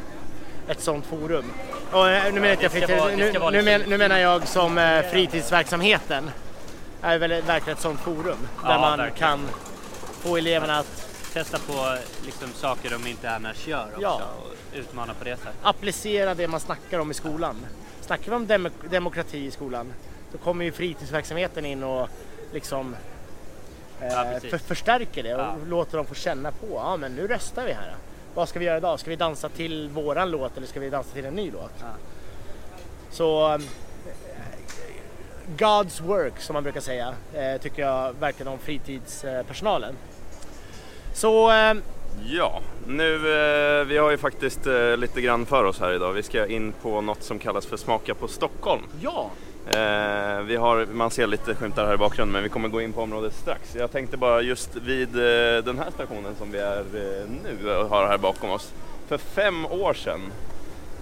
ett 0.68 0.82
sånt 0.82 1.06
forum. 1.06 1.46
Och 1.92 2.10
eh, 2.10 2.24
nu 2.34 2.40
menar 2.40 2.48
jag 2.48 2.58
det 2.60 2.70
ska 2.70 2.80
fritid, 2.80 2.98
vara- 2.98 3.10
nu, 3.10 3.16
nu, 3.18 3.64
liksom- 3.64 3.90
nu 3.90 3.98
menar 3.98 4.18
jag 4.18 4.48
som 4.48 4.78
eh, 4.78 5.02
fritidsverksamheten 5.02 6.32
är 7.02 7.18
väl 7.20 7.42
verkligen 7.42 7.78
ett 7.78 7.82
sånt 7.84 8.00
forum 8.00 8.38
där 8.64 8.72
Ja, 8.72 8.80
man 8.80 8.98
verkligen. 8.98 9.30
kan 9.30 9.48
få 10.22 10.38
eleverna 10.38 10.78
att 10.80 11.04
Testa 11.34 11.58
på 11.60 11.98
liksom, 12.26 12.48
saker 12.54 12.90
de 12.90 13.08
inte 13.08 13.32
annars 13.32 13.68
gör 13.68 13.86
också 13.88 14.02
Ja. 14.02 14.22
och 14.40 14.78
utmana 14.78 15.14
på 15.14 15.24
det 15.24 15.38
sättet. 15.38 15.54
applicera 15.64 16.34
det 16.36 16.48
man 16.48 16.60
snackar 16.60 17.00
om 17.00 17.12
i 17.12 17.14
skolan. 17.14 17.56
Snackar 18.02 18.30
vi 18.30 18.36
om 18.36 18.48
demo- 18.48 18.88
demokrati 18.90 19.46
i 19.46 19.52
skolan 19.52 19.94
då 20.32 20.38
kommer 20.38 20.66
ju 20.66 20.72
fritidsverksamheten 20.72 21.66
in 21.66 21.84
och 21.84 22.10
liksom 22.54 22.96
Ja, 24.02 24.26
eh, 24.26 24.32
precis. 24.32 24.50
för, 24.50 24.58
förstärker 24.58 25.24
det 25.24 25.34
och 25.36 25.42
Ja. 25.42 25.56
låter 25.68 25.98
dem 25.98 26.06
få 26.06 26.16
känna 26.16 26.52
på, 26.52 26.68
ja 26.74 26.98
men 26.98 27.16
nu 27.16 27.28
röstar 27.28 27.66
vi 27.66 27.74
här. 27.74 27.96
Vad 28.38 28.50
ska 28.50 28.60
vi 28.60 28.66
göra 28.66 28.78
idag? 28.78 29.00
Ska 29.00 29.10
vi 29.10 29.16
dansa 29.16 29.50
till 29.50 29.90
våran 29.90 30.32
låt 30.32 30.58
eller 30.58 30.68
ska 30.68 30.80
vi 30.80 30.90
dansa 30.90 31.14
till 31.14 31.26
en 31.26 31.34
ny 31.34 31.52
låt? 31.52 31.72
Ja. 31.80 31.86
Så 33.10 33.54
eh, 33.54 33.60
God's 35.58 36.04
work 36.04 36.40
som 36.40 36.54
man 36.54 36.64
brukar 36.64 36.82
säga 36.82 37.14
eh, 37.34 37.62
tycker 37.62 37.82
jag 37.82 38.14
verkligen 38.20 38.52
om 38.52 38.60
fritidspersonalen. 38.60 39.96
Så 41.14 41.52
eh, 41.52 41.74
Ja, 42.26 42.62
nu, 42.88 43.16
eh, 43.16 43.86
vi 43.86 43.98
har 43.98 44.12
ju 44.12 44.18
faktiskt 44.18 44.68
eh, 44.68 44.98
lite 44.98 45.22
grann 45.22 45.46
för 45.46 45.64
oss 45.64 45.80
här 45.80 45.94
idag. 45.94 46.14
Vi 46.14 46.24
ska 46.24 46.48
in 46.48 46.74
på 46.82 47.02
något 47.02 47.24
som 47.24 47.40
kallas 47.40 47.66
för 47.66 47.78
Smaka 47.78 48.14
på 48.14 48.28
Stockholm. 48.28 48.84
ja, 49.02 49.32
vi 50.46 50.56
har, 50.56 50.86
man 50.86 51.12
ser 51.12 51.28
lite 51.28 51.56
skymtar 51.56 51.86
här 51.86 51.94
i 51.94 51.98
bakgrunden 51.98 52.34
men 52.34 52.44
vi 52.44 52.50
kommer 52.50 52.70
gå 52.70 52.82
in 52.82 52.94
på 52.94 53.02
området 53.02 53.34
strax. 53.34 53.76
Jag 53.76 53.92
tänkte 53.92 54.18
bara 54.18 54.42
just 54.42 54.76
vid 54.76 55.16
eh, 55.16 55.64
den 55.64 55.80
här 55.80 55.92
stationen 55.94 56.36
som 56.36 56.52
vi 56.52 56.60
är 56.60 56.80
eh, 56.80 57.30
nu 57.44 57.76
och 57.76 57.90
har 57.90 58.08
här 58.08 58.18
bakom 58.18 58.50
oss. 58.50 58.74
För 59.08 59.18
fem 59.18 59.66
år 59.66 59.94
sedan 59.94 60.22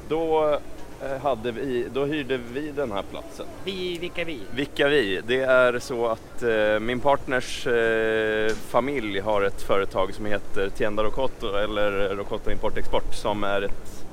då, 0.09 0.59
eh, 1.03 1.21
hade 1.21 1.51
vi, 1.51 1.87
då 1.93 2.05
hyrde 2.05 2.39
vi 2.53 2.71
den 2.71 2.91
här 2.91 3.03
platsen. 3.11 3.45
vi, 3.63 3.97
vilka 3.97 4.23
vi? 4.23 4.39
Vilka 4.55 4.87
vi? 4.87 5.21
Det 5.27 5.41
är 5.41 5.79
så 5.79 6.07
att 6.07 6.43
eh, 6.43 6.79
min 6.79 6.99
partners 6.99 7.67
eh, 7.67 8.51
familj 8.55 9.19
har 9.19 9.41
ett 9.41 9.61
företag 9.61 10.13
som 10.13 10.25
heter 10.25 10.69
Tienda 10.69 11.03
Rocotto 11.03 11.55
eller 11.55 12.15
Rocotto 12.15 12.51
Import 12.51 12.77
Export 12.77 13.15
som 13.15 13.43
är 13.43 13.61
ett 13.61 14.05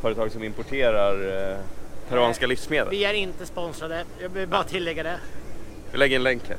företag 0.00 0.30
som 0.30 0.44
importerar 0.44 1.50
eh, 1.50 1.56
peruanska 2.08 2.46
livsmedel. 2.46 2.88
Vi 2.90 3.04
är 3.04 3.14
inte 3.14 3.46
sponsrade, 3.46 4.04
jag 4.22 4.28
vill 4.28 4.48
bara 4.48 4.64
tillägga 4.64 5.02
det. 5.02 5.18
Vi 5.92 5.98
lägger 5.98 6.16
en 6.16 6.22
länk 6.22 6.42
här. 6.48 6.58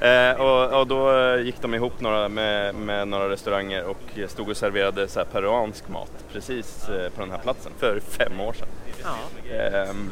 eh, 0.32 0.40
och, 0.40 0.80
och 0.80 0.86
då 0.86 1.18
eh, 1.18 1.40
gick 1.40 1.60
de 1.60 1.74
ihop 1.74 2.00
några, 2.00 2.28
med, 2.28 2.74
med 2.74 3.08
några 3.08 3.28
restauranger 3.28 3.84
och 3.84 4.18
stod 4.28 4.48
och 4.48 4.56
serverade 4.56 5.08
så 5.08 5.18
här 5.18 5.26
peruansk 5.26 5.88
mat 5.88 6.12
precis 6.32 6.88
eh, 6.88 7.10
på 7.10 7.20
den 7.20 7.30
här 7.30 7.38
platsen 7.38 7.72
för 7.78 8.00
fem 8.00 8.40
år 8.40 8.52
sedan. 8.52 8.68
Ja. 9.02 9.16
Ehm, 9.56 10.10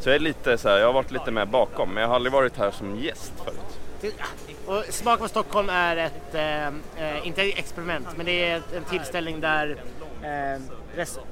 så 0.00 0.08
jag 0.08 0.16
är 0.16 0.20
lite 0.20 0.58
så 0.58 0.68
här, 0.68 0.78
jag 0.78 0.86
har 0.86 0.92
varit 0.92 1.10
lite 1.10 1.30
med 1.30 1.48
bakom 1.48 1.94
men 1.94 2.00
jag 2.00 2.08
har 2.08 2.14
aldrig 2.14 2.32
varit 2.32 2.56
här 2.56 2.70
som 2.70 2.96
gäst 2.96 3.32
förut. 3.44 4.14
Och 4.66 4.84
Smak 4.88 5.20
på 5.20 5.28
Stockholm 5.28 5.68
är 5.68 5.96
ett, 5.96 6.34
eh, 6.34 6.66
eh, 6.66 7.26
inte 7.26 7.42
ett 7.42 7.58
experiment, 7.58 8.06
men 8.16 8.26
det 8.26 8.50
är 8.50 8.62
en 8.76 8.84
tillställning 8.84 9.40
där 9.40 9.76
eh, 10.22 10.60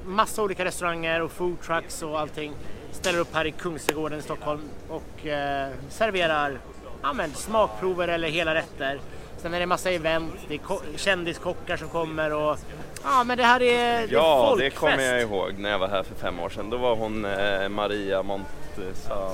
massa 0.05 0.43
olika 0.43 0.65
restauranger 0.65 1.21
och 1.21 1.31
food 1.31 1.61
trucks 1.61 2.01
och 2.03 2.19
allting 2.19 2.53
ställer 2.91 3.19
upp 3.19 3.33
här 3.33 3.45
i 3.47 3.51
Kungsträdgården 3.51 4.19
i 4.19 4.21
Stockholm 4.21 4.61
och 4.89 5.25
eh, 5.27 5.69
serverar 5.89 6.59
ja, 7.01 7.13
men, 7.13 7.33
smakprover 7.33 8.07
eller 8.07 8.27
hela 8.29 8.55
rätter. 8.55 8.99
Sen 9.37 9.53
är 9.53 9.59
det 9.59 9.65
massa 9.65 9.91
event, 9.91 10.33
det 10.47 10.53
är 10.53 10.57
ko- 10.57 10.81
kändiskockar 10.95 11.77
som 11.77 11.89
kommer 11.89 12.33
och 12.33 12.57
ja 13.03 13.23
men 13.23 13.37
det 13.37 13.43
här 13.43 13.61
är, 13.61 13.63
det 13.63 14.03
är 14.03 14.07
Ja, 14.13 14.41
det 14.41 14.47
folkfest. 14.49 14.77
kommer 14.77 15.01
jag 15.03 15.21
ihåg 15.21 15.53
när 15.57 15.69
jag 15.69 15.79
var 15.79 15.87
här 15.87 16.03
för 16.03 16.15
fem 16.15 16.39
år 16.39 16.49
sedan. 16.49 16.69
Då 16.69 16.77
var 16.77 16.95
hon 16.95 17.25
eh, 17.25 17.69
Maria 17.69 18.23
Montesam... 18.23 19.31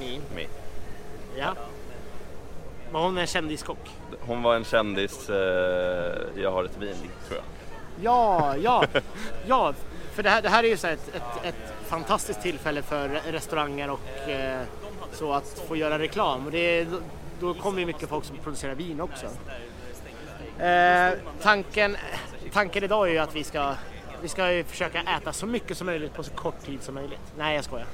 Mi. 0.00 0.20
Ja. 1.36 1.54
Var 2.92 3.00
hon 3.02 3.18
en 3.18 3.26
kändiskock? 3.26 3.90
Hon 4.20 4.42
var 4.42 4.54
en 4.54 4.64
kändis, 4.64 5.30
eh, 5.30 6.16
jag 6.36 6.50
har 6.52 6.64
ett 6.64 6.76
vin 6.78 6.96
tror 7.28 7.38
jag. 7.40 7.44
Ja, 8.02 8.56
ja, 8.56 8.84
ja. 9.46 9.74
För 10.12 10.22
det 10.22 10.30
här, 10.30 10.42
det 10.42 10.48
här 10.48 10.64
är 10.64 10.68
ju 10.68 10.76
så 10.76 10.86
ett, 10.86 11.14
ett, 11.14 11.44
ett 11.44 11.74
fantastiskt 11.86 12.42
tillfälle 12.42 12.82
för 12.82 13.08
restauranger 13.08 13.90
och 13.90 14.28
eh, 14.28 14.60
så 15.12 15.32
att 15.32 15.62
få 15.68 15.76
göra 15.76 15.98
reklam. 15.98 16.46
Och 16.46 16.52
det 16.52 16.86
då 17.40 17.54
kommer 17.54 17.80
ju 17.80 17.86
mycket 17.86 18.08
folk 18.08 18.24
som 18.24 18.36
producerar 18.36 18.74
vin 18.74 19.00
också. 19.00 19.26
Eh, 20.62 21.12
tanken, 21.42 21.96
tanken 22.52 22.84
idag 22.84 23.08
är 23.08 23.12
ju 23.12 23.18
att 23.18 23.36
vi 23.36 23.44
ska, 23.44 23.74
vi 24.22 24.28
ska 24.28 24.52
ju 24.52 24.64
försöka 24.64 25.00
äta 25.00 25.32
så 25.32 25.46
mycket 25.46 25.78
som 25.78 25.86
möjligt 25.86 26.14
på 26.14 26.22
så 26.22 26.32
kort 26.32 26.64
tid 26.64 26.82
som 26.82 26.94
möjligt. 26.94 27.32
Nej, 27.38 27.54
jag 27.54 27.64
skojar. 27.64 27.86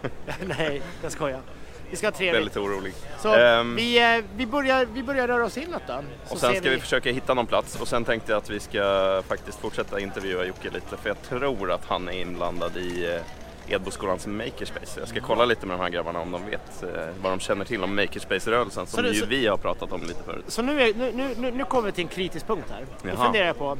Nej, 0.58 0.82
jag 1.02 1.12
skojar. 1.12 1.40
Vi 1.90 1.96
ska 1.96 2.06
ha 2.06 2.12
trevligt. 2.12 2.34
Väldigt 2.40 2.56
orolig. 2.56 2.92
Så 3.18 3.34
Ehm, 3.34 3.76
vi, 3.76 4.16
eh, 4.16 4.24
vi, 4.36 4.46
börjar, 4.46 4.86
vi 4.92 5.02
börjar 5.02 5.28
röra 5.28 5.44
oss 5.44 5.58
inåt 5.58 5.82
då. 5.86 6.00
Så 6.26 6.34
och 6.34 6.40
sen 6.40 6.54
ska 6.56 6.70
vi 6.70 6.78
försöka 6.80 7.12
hitta 7.12 7.34
någon 7.34 7.46
plats 7.46 7.80
och 7.80 7.88
sen 7.88 8.04
tänkte 8.04 8.32
jag 8.32 8.38
att 8.38 8.50
vi 8.50 8.60
ska 8.60 9.22
faktiskt 9.28 9.60
fortsätta 9.60 10.00
intervjua 10.00 10.44
Jocke 10.44 10.70
lite 10.70 10.96
för 10.96 11.08
jag 11.08 11.22
tror 11.22 11.72
att 11.72 11.84
han 11.84 12.08
är 12.08 12.12
inblandad 12.12 12.76
i 12.76 13.14
eh, 13.14 13.74
Edboskolans 13.74 14.26
Makerspace. 14.26 15.00
Jag 15.00 15.08
ska 15.08 15.20
kolla 15.20 15.44
lite 15.44 15.66
med 15.66 15.78
de 15.78 15.82
här 15.82 15.90
grabbarna 15.90 16.20
om 16.20 16.30
de 16.30 16.46
vet 16.50 16.82
eh, 16.82 16.88
vad 17.22 17.32
de 17.32 17.40
känner 17.40 17.64
till 17.64 17.82
om 17.84 17.94
Makerspace-rörelsen 17.96 18.86
som 18.86 19.02
det- 19.02 19.08
ju 19.08 19.14
så- 19.20 19.26
vi 19.26 19.46
har 19.46 19.56
pratat 19.56 19.92
om 19.92 20.00
lite 20.02 20.22
förut. 20.24 20.44
Så 20.48 20.62
nu, 20.62 20.82
är, 20.82 20.94
nu, 20.94 21.12
nu, 21.38 21.50
nu, 21.50 21.64
kommer 21.64 21.86
vi 21.86 21.92
till 21.92 22.04
en 22.04 22.08
kritisk 22.08 22.46
punkt 22.46 22.66
här. 22.70 22.84
Nu 23.02 23.16
funderar 23.16 23.46
jag 23.46 23.58
på, 23.58 23.78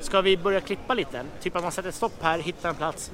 ska 0.00 0.20
vi 0.20 0.36
börja 0.36 0.60
klippa 0.60 0.94
lite? 0.94 1.22
Typ 1.42 1.56
att 1.56 1.62
man 1.62 1.72
sätter 1.72 1.90
stopp 1.90 2.12
här, 2.22 2.38
hittar 2.38 2.68
en 2.68 2.74
plats, 2.74 3.10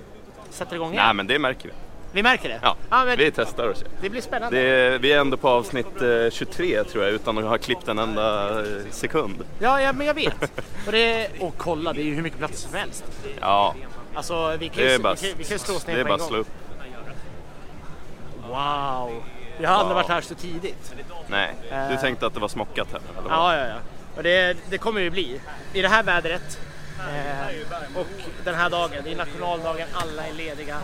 sätter 0.51 0.77
igång 0.77 0.93
igen. 0.93 1.05
Nej 1.07 1.15
men 1.15 1.27
det 1.27 1.39
märker 1.39 1.69
vi. 1.69 1.75
Vi 2.15 2.23
märker 2.23 2.49
det? 2.49 2.59
Ja, 2.63 2.77
men 2.91 3.19
vi 3.19 3.31
testar 3.31 3.69
och 3.69 3.77
ser. 3.77 3.89
det 4.01 4.11
blir 4.11 4.21
spännande. 4.21 4.57
Det 4.59 4.63
är, 4.67 4.99
vi 4.99 5.13
är 5.13 5.19
ändå 5.21 5.37
på 5.37 5.49
avsnitt 5.49 6.03
eh, 6.03 6.31
23 6.33 6.85
tror 6.85 7.05
jag 7.05 7.13
utan 7.13 7.39
att 7.39 7.45
ha 7.45 7.59
klippt 7.59 7.89
en 7.89 7.99
enda 7.99 8.59
eh, 8.61 8.67
sekund. 8.91 9.45
Ja, 9.59 9.81
ja, 9.81 9.93
men 9.93 10.07
jag 10.07 10.15
vet. 10.15 10.43
Och, 10.87 10.93
det, 10.93 11.29
och 11.41 11.55
kolla, 11.59 11.93
det 11.93 12.01
är 12.01 12.05
ju 12.05 12.15
hur 12.15 12.23
mycket 12.23 12.39
plats 12.39 12.61
som 12.61 12.75
helst. 12.75 13.05
Ja, 13.41 13.75
Alltså, 14.15 14.57
vi 14.59 14.69
kan 14.69 14.77
det 14.77 14.89
ju 14.91 14.95
är 14.95 14.99
bara, 14.99 15.15
vi 15.15 15.29
kan, 15.29 15.39
vi 15.39 15.45
kan 15.45 15.59
slå 15.59 15.75
oss 15.77 15.85
det 15.85 15.93
ner 15.93 15.99
är 15.99 16.03
på 16.05 16.09
bara 16.09 16.15
att 16.15 16.29
slå 16.29 16.37
upp. 16.39 16.49
Wow! 18.49 19.23
Vi 19.59 19.65
har 19.67 19.75
aldrig 19.75 19.89
Wow. 19.89 19.95
varit 19.95 20.09
här 20.09 20.21
så 20.21 20.35
tidigt. 20.35 20.95
Nej, 21.29 21.55
du 21.71 21.75
Eh. 21.95 22.01
tänkte 22.01 22.27
att 22.27 22.35
det 22.35 22.41
var 22.41 22.49
smockat 22.49 22.89
här? 22.93 23.01
Eller? 23.19 23.31
Ja, 23.31 23.57
ja, 23.57 23.67
ja. 23.67 23.75
Och 24.17 24.23
det, 24.23 24.57
det 24.71 24.79
kommer 24.79 25.01
ju 25.01 25.11
bli. 25.11 25.41
I 25.73 25.83
det 25.83 25.89
här 25.89 26.03
vädret 26.03 26.59
eh, 26.99 27.99
och 28.01 28.07
den 28.45 28.55
här 28.55 28.71
dagen, 28.71 28.91
det 29.05 29.13
är 29.13 29.17
nationaldagen, 29.17 29.89
alla 29.93 30.27
är 30.27 30.33
lediga. 30.33 30.79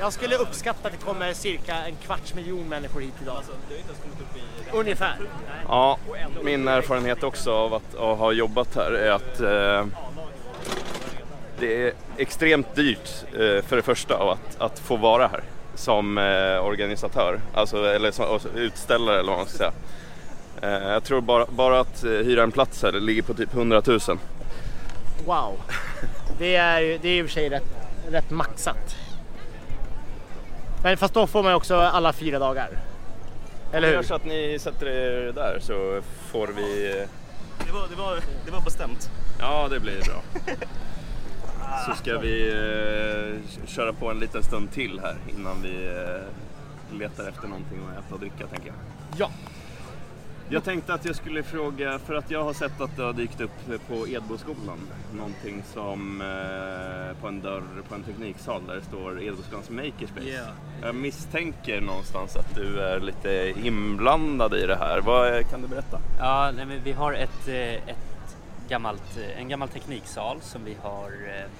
Jag 0.00 0.12
skulle 0.12 0.36
uppskatta 0.36 0.88
att 0.88 0.92
det 0.92 1.04
kommer 1.04 1.32
cirka 1.32 1.74
en 1.74 1.96
kvarts 1.96 2.34
miljon 2.34 2.68
människor 2.68 3.00
hit 3.00 3.14
idag. 3.22 3.42
Ungefär. 4.72 5.16
Ja, 5.68 5.98
min 6.42 6.68
erfarenhet 6.68 7.22
också 7.22 7.52
av 7.52 7.74
att, 7.74 7.94
ha 7.94 8.32
jobbat 8.32 8.76
här 8.76 8.92
är 8.92 9.10
att 9.10 9.40
eh, 9.40 9.86
det 11.58 11.86
är 11.86 11.92
extremt 12.16 12.74
dyrt 12.74 13.24
eh, 13.32 13.64
för 13.64 13.76
det 13.76 13.82
första 13.82 14.16
av 14.16 14.28
att, 14.28 14.60
att 14.60 14.78
få 14.78 14.96
vara 14.96 15.26
här 15.26 15.42
som 15.74 16.18
eh, 16.18 16.64
organisatör, 16.64 17.40
alltså, 17.54 17.84
eller 17.84 18.10
som 18.10 18.40
utställare 18.54 19.18
eller 19.18 19.30
vad 19.30 19.38
man 19.38 19.46
ska 19.46 19.58
säga. 19.58 19.72
Eh, 20.62 20.92
jag 20.92 21.04
tror 21.04 21.20
bara, 21.20 21.46
bara 21.46 21.80
att 21.80 22.04
eh, 22.04 22.10
hyra 22.10 22.42
en 22.42 22.52
plats 22.52 22.82
här 22.82 22.92
det 22.92 23.00
ligger 23.00 23.22
på 23.22 23.34
typ 23.34 23.54
100 23.54 23.82
000. 23.86 24.00
Wow. 25.26 25.60
Det 26.38 26.56
är 26.56 26.80
ju 26.80 26.98
det 27.02 27.08
är 27.08 27.18
i 27.18 27.22
och 27.22 27.26
för 27.26 27.32
sig 27.32 27.48
rätt, 27.48 27.76
rätt 28.10 28.30
maxat. 28.30 28.96
Men 30.82 30.96
fast 30.96 31.14
då 31.14 31.26
får 31.26 31.42
man 31.42 31.52
ju 31.52 31.56
också 31.56 31.76
alla 31.76 32.12
fyra 32.12 32.38
dagar. 32.38 32.70
Eller 33.72 33.96
hur? 33.96 34.02
så 34.02 34.14
att 34.14 34.24
ni 34.24 34.58
sätter 34.58 34.86
er 34.86 35.32
där 35.32 35.58
så 35.60 36.02
får 36.30 36.46
vi... 36.46 36.88
Det 37.66 37.72
var, 37.72 37.88
det 37.88 37.96
var, 37.96 38.18
det 38.44 38.50
var 38.50 38.60
bestämt. 38.60 39.10
Ja, 39.38 39.68
det 39.70 39.80
blir 39.80 40.00
bra. 40.00 40.22
Så 41.86 41.94
ska 41.94 42.18
vi 42.18 42.48
eh, 42.48 43.66
köra 43.66 43.92
på 43.92 44.10
en 44.10 44.18
liten 44.20 44.42
stund 44.42 44.72
till 44.72 45.00
här 45.02 45.16
innan 45.38 45.62
vi 45.62 45.86
eh, 45.86 46.98
letar 46.98 47.28
efter 47.28 47.48
någonting 47.48 47.78
att 47.90 48.04
äta 48.04 48.14
och 48.14 48.20
dricka 48.20 48.46
tänker 48.46 48.66
jag. 48.66 48.76
Ja. 49.16 49.30
Jag 50.52 50.64
tänkte 50.64 50.94
att 50.94 51.04
jag 51.04 51.16
skulle 51.16 51.42
fråga, 51.42 51.98
för 51.98 52.14
att 52.14 52.30
jag 52.30 52.44
har 52.44 52.52
sett 52.52 52.80
att 52.80 52.96
det 52.96 53.02
har 53.02 53.12
dykt 53.12 53.40
upp 53.40 53.88
på 53.88 54.08
Edboskolan, 54.08 54.78
någonting 55.14 55.62
som 55.72 56.20
eh, 56.20 57.20
på 57.20 57.28
en 57.28 57.40
dörr 57.40 57.62
på 57.88 57.94
en 57.94 58.02
tekniksal 58.02 58.62
där 58.66 58.74
det 58.74 58.82
står 58.82 59.22
Edoskolans 59.22 59.70
Makerspace. 59.70 60.28
Ja. 60.28 60.86
Jag 60.86 60.94
misstänker 60.94 61.80
någonstans 61.80 62.36
att 62.36 62.54
du 62.54 62.80
är 62.80 63.00
lite 63.00 63.52
inblandad 63.64 64.54
i 64.54 64.66
det 64.66 64.76
här. 64.76 65.00
Vad 65.00 65.50
kan 65.50 65.62
du 65.62 65.68
berätta? 65.68 66.00
Ja, 66.18 66.50
nej, 66.56 66.66
men 66.66 66.82
vi 66.82 66.92
har 66.92 67.12
ett, 67.12 67.48
eh, 67.48 67.88
ett 67.88 68.36
gammalt, 68.68 69.16
eh, 69.16 69.40
en 69.40 69.48
gammal 69.48 69.68
tekniksal 69.68 70.36
som 70.40 70.64
vi 70.64 70.76
har 70.82 71.06
eh, 71.06 71.50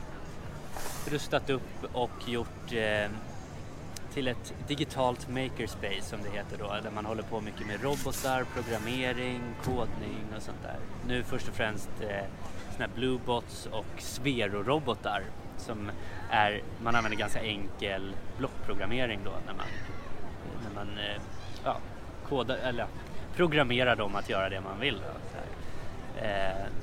rustat 1.11 1.51
upp 1.51 1.85
och 1.93 2.29
gjort 2.29 2.73
eh, 2.73 3.11
till 4.15 4.29
ett 4.29 4.55
digitalt 4.69 5.29
makerspace 5.29 6.03
som 6.03 6.19
det 6.23 6.31
heter 6.39 6.59
då, 6.59 6.67
där 6.83 6.91
man 6.95 7.07
håller 7.07 7.23
på 7.23 7.41
mycket 7.41 7.67
med 7.67 7.83
robotar, 7.83 8.45
programmering, 8.55 9.41
kodning 9.65 10.25
och 10.37 10.43
sånt 10.43 10.63
där. 10.63 10.77
Nu 11.07 11.23
först 11.23 11.49
och 11.49 11.55
främst 11.55 11.91
eh, 12.01 12.25
såna 12.73 12.87
här 12.87 12.91
bluebots 12.95 13.69
och 13.73 13.87
sfero-robotar 13.99 15.23
som 15.59 15.91
är, 16.31 16.63
man 16.83 16.95
använder 16.95 17.19
ganska 17.19 17.43
enkel 17.43 18.15
blockprogrammering 18.39 19.21
då 19.25 19.31
när 19.47 19.55
man, 19.55 19.67
när 20.65 20.75
man 20.75 20.99
eh, 20.99 21.23
ja, 21.65 21.77
kodar, 22.29 22.57
eller 22.57 22.87
programmerar 23.37 23.97
dem 23.97 24.17
att 24.17 24.31
göra 24.31 24.49
det 24.49 24.61
man 24.61 24.81
vill. 24.81 24.95
Då, 24.95 25.32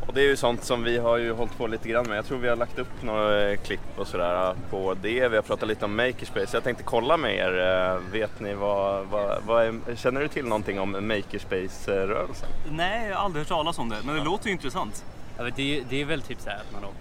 och 0.08 0.14
det 0.16 0.22
är 0.22 0.26
ju 0.28 0.36
sånt 0.36 0.64
som 0.64 0.84
vi 0.84 0.98
har 0.98 1.18
ju 1.18 1.32
hållit 1.34 1.58
på 1.58 1.68
lite 1.68 1.90
grann 1.90 2.06
med. 2.08 2.18
Jag 2.18 2.26
tror 2.26 2.38
vi 2.38 2.50
har 2.50 2.56
lagt 2.56 2.80
upp 2.80 3.04
några 3.04 3.50
eh, 3.52 3.58
klipp 3.58 3.80
och 3.98 4.08
sådär 4.08 4.54
på 4.70 4.96
det. 5.02 5.28
Vi 5.30 5.36
har 5.36 5.44
pratat 5.44 5.68
lite 5.70 5.86
om 5.86 5.96
Makerspace. 5.96 6.58
Jag 6.58 6.64
tänkte 6.64 6.84
kolla 6.84 7.18
med 7.18 7.36
er. 7.36 7.60
Eh, 7.60 8.12
Vet 8.12 8.40
ni 8.40 8.54
vad, 8.54 9.06
vad, 9.06 9.44
vad 9.44 9.66
är, 9.66 9.96
känner 9.96 10.22
du 10.22 10.28
till 10.28 10.46
någonting 10.46 10.80
om 10.80 11.08
Makerspace-rörelsen? 11.08 12.50
Nej, 12.72 13.08
jag 13.10 13.16
har 13.16 13.24
aldrig 13.26 13.42
hört 13.42 13.48
talas 13.50 13.80
om 13.80 13.90
det, 13.90 13.96
men 14.06 14.16
det 14.16 14.24
låter 14.24 14.46
ju 14.46 14.52
intressant. 14.52 15.06
Ja, 15.38 15.44
men 15.44 15.52
det, 15.56 15.78
är- 15.80 15.84
det 15.90 16.02
är 16.02 16.06
väl 16.06 16.22
typ 16.22 16.42
så 16.42 16.50
här 16.50 16.58
att 16.58 16.72
man 16.82 16.92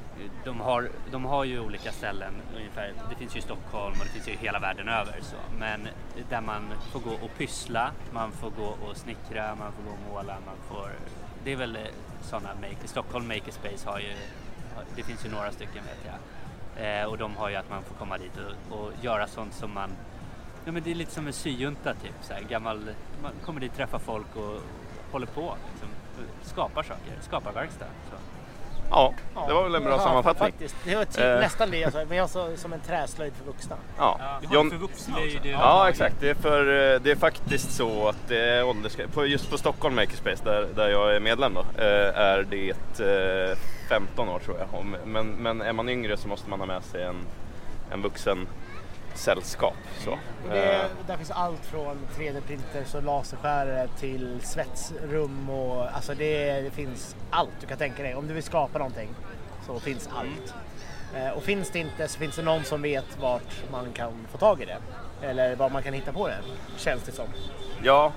de 0.45 0.61
har, 0.61 0.89
de 1.13 1.25
har 1.25 1.45
ju 1.45 1.61
olika 1.61 1.93
ställen 1.93 2.33
ungefär. 2.57 2.93
Det 3.11 3.15
finns 3.17 3.35
ju 3.37 3.39
i 3.39 3.43
Stockholm 3.43 3.93
och 4.01 4.05
det 4.07 4.11
finns 4.13 4.29
ju 4.29 4.33
hela 4.47 4.59
världen 4.59 4.89
över. 4.89 5.15
Så. 5.21 5.37
Men 5.59 5.89
där 6.31 6.41
man 6.41 6.63
får 6.93 7.01
gå 7.01 7.11
och 7.11 7.31
pyssla, 7.39 7.91
man 8.13 8.33
får 8.33 8.51
gå 8.51 8.77
och 8.91 8.97
snickra, 8.97 9.55
man 9.55 9.73
får 9.73 9.83
gå 9.83 9.91
och 9.91 10.13
måla, 10.15 10.37
man 10.47 10.55
får... 10.69 10.89
Det 11.45 11.53
är 11.53 11.57
väl 11.57 11.77
eh, 11.77 11.83
sådana 12.23 12.55
maker, 12.55 12.89
Stockholm 12.89 13.29
Makerspace 13.29 13.91
har 13.91 13.99
ju, 13.99 14.13
det 14.97 15.03
finns 15.03 15.27
ju 15.27 15.31
några 15.31 15.51
stycken 15.51 15.83
vet 15.85 16.13
jag. 16.13 16.19
Eh, 16.85 17.05
och 17.05 17.19
de 17.19 17.37
har 17.37 17.49
ju 17.49 17.57
att 17.57 17.71
man 17.71 17.83
får 17.83 17.95
komma 17.95 18.19
dit 18.19 18.33
och, 18.71 18.79
och 18.79 18.93
göra 19.03 19.27
sånt 19.27 19.55
som 19.55 19.75
man 19.75 19.91
Ja, 20.65 20.73
men 20.73 20.83
det 20.83 20.91
är 20.91 20.95
lite 20.95 21.11
som 21.11 21.27
en 21.27 21.33
syjunta 21.33 21.95
typ, 21.95 22.15
så 22.21 22.35
här, 22.35 22.41
gammal, 22.41 22.91
man 23.23 23.33
kommer 23.45 23.61
dit, 23.61 23.75
träffar 23.75 23.99
folk 23.99 24.37
och 24.37 24.61
håller 25.13 25.27
på, 25.27 25.55
liksom, 25.71 25.89
skapar 26.43 26.83
saker, 26.83 27.13
skapar 27.21 27.53
verkstad. 27.53 27.87
Så. 28.11 28.38
Ja, 28.91 29.15
det 29.49 29.55
var 29.55 29.63
väl 29.63 29.75
en 29.75 29.85
bra 29.85 29.93
Ja, 29.93 29.99
sammanfattning. 29.99 30.51
Faktiskt. 30.51 30.77
Det 30.85 30.97
var 30.97 31.05
typ 31.05 31.19
Eh. 31.25 31.41
nästan 31.41 31.71
det 31.71 31.79
jag 31.79 31.93
sa, 31.93 32.05
men 32.09 32.17
jag 32.19 32.31
sa 32.31 32.49
som 32.57 32.73
en 32.73 32.81
träslöjd 32.81 33.33
för 33.37 33.45
vuxna. 33.45 33.77
Ja. 33.99 34.21
John, 34.51 34.71
för 34.71 34.77
vuxna 34.77 35.15
också. 35.17 35.49
Ja, 35.49 35.89
exakt. 35.89 36.15
Det 36.21 36.31
är, 36.31 36.35
för, 36.35 36.61
eh, 36.95 37.01
det 37.01 37.11
är 37.11 37.17
faktiskt 37.17 37.73
så 37.73 38.09
att 38.09 38.29
det 38.29 38.39
är 38.51 38.65
åldersgräns. 38.65 39.11
Just 39.27 39.51
på 39.51 39.59
Stockholm 39.59 39.95
Makerspace, 39.97 40.45
där, 40.45 40.67
där 40.77 40.89
jag 40.89 41.17
är 41.17 41.21
medlem, 41.21 41.55
då, 41.55 41.61
eh, 41.83 42.19
är 42.19 42.47
det 42.51 42.71
eh, 43.51 43.59
15 43.89 44.29
år 44.29 44.39
tror 44.39 44.57
jag. 44.59 44.85
Men, 45.07 45.27
men 45.29 45.61
är 45.61 45.73
man 45.73 45.89
yngre 45.89 46.17
så 46.17 46.29
måste 46.29 46.51
man 46.51 46.59
ha 46.61 46.67
med 46.67 46.83
sig 46.85 47.03
en, 47.03 47.17
en 47.93 48.03
vuxen 48.03 48.47
sällskap. 49.19 49.75
Så. 50.05 50.11
Och 50.11 50.19
det, 50.51 50.75
Eh, 50.75 50.85
där 51.07 51.17
finns 51.17 51.31
allt 51.31 51.65
från 51.65 51.99
3D-printers 52.17 52.95
och 52.95 53.03
laserskärare 53.03 53.89
till 53.99 54.41
svetsrum 54.43 55.51
och 55.51 55.97
alltså 55.97 56.15
det, 56.15 56.61
det 56.61 56.71
finns 56.71 57.17
allt 57.31 57.51
du 57.61 57.67
kan 57.67 57.79
tänka 57.79 58.03
dig. 58.03 58.15
Om 58.15 58.29
du 58.29 58.35
vill 58.35 58.43
skapa 58.43 58.79
någonting 58.79 59.09
så 59.67 59.81
finns 59.81 60.09
allt. 60.15 60.55
Eh, 61.17 61.31
och 61.31 61.43
finns 61.43 61.71
det 61.71 61.79
inte 61.79 62.09
så 62.09 62.19
finns 62.19 62.37
det 62.37 62.43
någon 62.43 62.65
som 62.65 62.83
vet 62.83 63.19
vart 63.21 63.71
man 63.73 63.93
kan 63.93 64.13
få 64.33 64.39
tag 64.39 64.63
i 64.63 64.65
det. 64.65 64.79
Eller 65.27 65.57
var 65.57 65.71
man 65.71 65.83
kan 65.83 65.95
hitta 65.95 66.13
på 66.13 66.29
det, 66.29 66.39
känns 66.77 67.03
det 67.03 67.13
som. 67.13 67.27
Ja, 67.83 68.13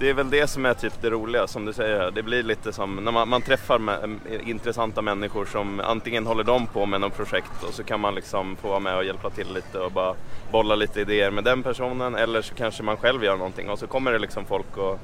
det 0.00 0.08
är 0.08 0.14
väl 0.14 0.30
det 0.30 0.46
som 0.46 0.66
är 0.66 0.74
typ 0.74 0.92
det 1.02 1.10
roliga 1.10 1.46
som 1.46 1.64
du 1.64 1.72
säger. 1.72 2.10
Det 2.10 2.22
blir 2.22 2.42
lite 2.42 2.72
som 2.72 2.96
när 2.96 3.12
man, 3.12 3.28
man 3.28 3.42
träffar 3.42 3.78
med, 3.78 4.18
eh, 4.30 4.48
intressanta 4.48 5.02
människor 5.02 5.44
som 5.44 5.80
antingen 5.80 6.26
håller 6.26 6.44
de 6.44 6.66
på 6.66 6.86
med 6.86 7.00
något 7.00 7.16
projekt 7.16 7.62
och 7.68 7.74
så 7.74 7.84
kan 7.84 8.00
man 8.00 8.14
liksom 8.14 8.56
få 8.56 8.68
vara 8.68 8.80
med 8.80 8.96
och 8.96 9.04
hjälpa 9.04 9.30
till 9.30 9.54
lite 9.54 9.78
och 9.78 9.92
bara 9.92 10.14
bolla 10.52 10.74
lite 10.74 11.00
idéer 11.00 11.30
med 11.30 11.44
den 11.44 11.62
personen 11.62 12.14
eller 12.14 12.42
så 12.42 12.54
kanske 12.54 12.82
man 12.82 12.96
själv 12.96 13.24
gör 13.24 13.36
någonting 13.36 13.70
och 13.70 13.78
så 13.78 13.86
kommer 13.86 14.12
det 14.12 14.18
liksom 14.18 14.44
folk 14.44 14.76
och 14.76 14.98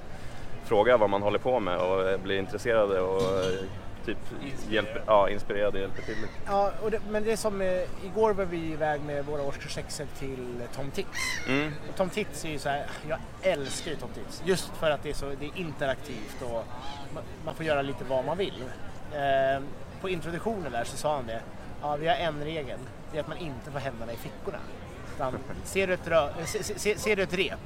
frågar 0.64 0.98
vad 0.98 1.10
man 1.10 1.22
håller 1.22 1.38
på 1.38 1.60
med 1.60 1.78
och 1.78 2.08
eh, 2.08 2.20
blir 2.20 2.38
intresserade 2.38 3.00
och 3.00 3.22
eh, 3.22 3.64
typ 4.06 4.18
hjälper, 4.68 5.02
ja, 5.06 5.30
inspirerade 5.30 5.78
och 5.78 5.80
hjälper 5.80 6.02
till 6.02 6.14
lite. 6.14 6.32
Ja, 6.46 6.72
och 6.82 6.90
det, 6.90 7.00
men 7.10 7.24
det 7.24 7.32
är 7.32 7.36
som 7.36 7.60
eh, 7.60 7.82
igår 8.04 8.32
var 8.32 8.44
vi 8.44 8.72
iväg 8.72 9.00
med 9.00 9.24
våra 9.24 9.42
årskurs 9.42 9.72
6 9.74 10.02
till 10.18 10.62
Tom 10.74 10.90
Tits. 10.90 11.08
Mm. 11.48 11.72
Och 11.88 11.96
Tom 11.96 12.10
Tits 12.10 12.44
är 12.44 12.48
ju 12.48 12.58
så 12.58 12.68
här, 12.68 12.86
jag 13.08 13.18
älskar 13.42 13.90
ju 13.90 13.96
Tom 13.96 14.10
Tits. 14.14 14.42
Just 14.44 14.68
för 14.76 14.90
att 14.90 15.02
det 15.02 15.10
är 15.10 15.14
så 15.14 15.32
det 15.40 15.46
är 15.46 15.56
interaktivt 15.56 16.42
och 16.42 16.64
man, 17.14 17.22
man 17.44 17.54
får 17.54 17.66
göra 17.66 17.82
lite 17.82 18.04
vad 18.04 18.24
man 18.24 18.38
vill. 18.38 18.64
Eh, 19.12 19.62
på 20.00 20.08
introduktionen 20.08 20.72
där 20.72 20.84
så 20.84 20.96
sa 20.96 21.16
han 21.16 21.26
det, 21.26 21.40
ja 21.82 21.96
vi 21.96 22.08
har 22.08 22.14
en 22.14 22.44
regel, 22.44 22.78
det 23.12 23.18
är 23.18 23.22
att 23.22 23.28
man 23.28 23.38
inte 23.38 23.70
får 23.70 23.78
händerna 23.78 24.12
i 24.12 24.16
fickorna. 24.16 24.58
Utan, 25.14 25.38
ser, 25.64 25.86
du 25.86 25.94
ett 25.94 26.08
rö, 26.08 26.28
eh, 26.28 26.44
se, 26.44 26.78
se, 26.78 26.98
ser 26.98 27.16
du 27.16 27.22
ett 27.22 27.34
rep, 27.34 27.60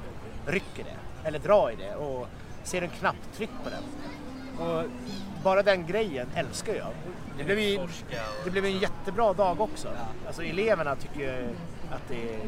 ryck 0.45 0.79
i 0.79 0.83
det, 0.83 1.27
eller 1.27 1.39
dra 1.39 1.71
i 1.71 1.75
det 1.75 1.95
och 1.95 2.27
ser 2.63 2.81
du 2.81 2.87
en 2.87 2.93
knapp, 2.93 3.15
tryck 3.35 3.49
på 3.63 3.69
den. 3.69 3.83
Och 4.67 4.83
bara 5.43 5.63
den 5.63 5.85
grejen 5.87 6.27
älskar 6.35 6.73
jag. 6.73 6.87
Det 7.37 7.43
blev 7.43 7.59
ju 7.59 7.87
det 8.43 8.51
blev 8.51 8.65
en 8.65 8.79
jättebra 8.79 9.33
dag 9.33 9.61
också. 9.61 9.87
Alltså 10.27 10.43
eleverna 10.43 10.95
tycker 10.95 11.47
att 11.91 12.07
det 12.07 12.35
är 12.35 12.39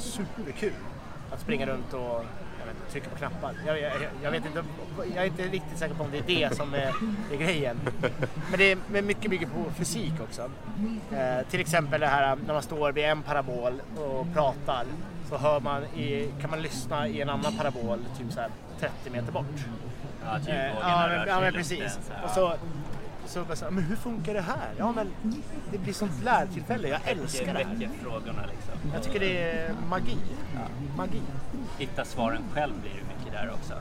superkul 0.00 0.72
att 1.32 1.40
springa 1.40 1.66
runt 1.66 1.92
och 1.92 2.24
vet, 2.66 2.92
trycka 2.92 3.10
på 3.10 3.16
knappar. 3.16 3.54
Jag, 3.66 3.80
jag, 3.80 3.92
jag, 4.22 4.30
vet 4.30 4.46
inte, 4.46 4.64
jag 5.14 5.24
är 5.24 5.26
inte 5.26 5.42
riktigt 5.42 5.78
säker 5.78 5.94
på 5.94 6.04
om 6.04 6.10
det 6.10 6.18
är 6.18 6.48
det 6.48 6.56
som 6.56 6.74
är, 6.74 6.92
är 7.32 7.36
grejen. 7.36 7.80
Men 8.50 8.58
det 8.58 8.72
är 8.72 8.78
men 8.90 9.06
mycket 9.06 9.30
bygger 9.30 9.46
på 9.46 9.70
fysik 9.78 10.12
också. 10.22 10.50
Eh, 11.12 11.46
till 11.50 11.60
exempel 11.60 12.00
det 12.00 12.06
här 12.06 12.36
när 12.46 12.54
man 12.54 12.62
står 12.62 12.92
vid 12.92 13.04
en 13.04 13.22
parabol 13.22 13.82
och 13.96 14.26
pratar 14.34 14.84
så 15.28 15.36
hör 15.36 15.60
man 15.60 15.84
i, 15.84 16.30
kan 16.40 16.50
man 16.50 16.62
lyssna 16.62 17.08
i 17.08 17.20
en 17.20 17.28
annan 17.28 17.56
parabol 17.56 17.98
typ 18.18 18.32
så 18.32 18.40
här 18.40 18.50
30 18.80 19.10
meter 19.10 19.32
bort. 19.32 19.66
Ja, 20.24 20.38
typ 20.38 20.48
Eh, 20.48 20.66
ja, 20.80 21.06
men, 21.08 21.28
ja, 21.28 21.40
men 21.40 21.52
precis. 21.52 21.98
Och 22.24 22.30
så, 22.30 22.54
så 23.26 23.44
bara 23.44 23.56
så 23.56 23.70
men 23.70 23.84
hur 23.84 23.96
funkar 23.96 24.34
det 24.34 24.40
här? 24.40 24.70
Ja, 24.78 24.92
men 24.92 25.10
det 25.72 25.78
blir 25.78 25.92
sånt 25.92 26.22
lärtillfälle. 26.24 26.88
Jag 26.88 27.00
älskar 27.04 27.46
det 27.54 27.64
här. 27.64 27.74
Väcker 27.74 27.90
frågorna 28.02 28.42
liksom. 28.46 28.92
Jag 28.94 29.02
tycker 29.02 29.20
det 29.20 29.42
är 29.42 29.72
magi. 29.88 30.16
Magi. 30.96 31.20
Hitta 31.78 32.04
svaren 32.04 32.42
själv 32.54 32.74
blir 32.80 32.90
det 32.90 33.16
mycket 33.18 33.32
där 33.32 33.50
också. 33.54 33.74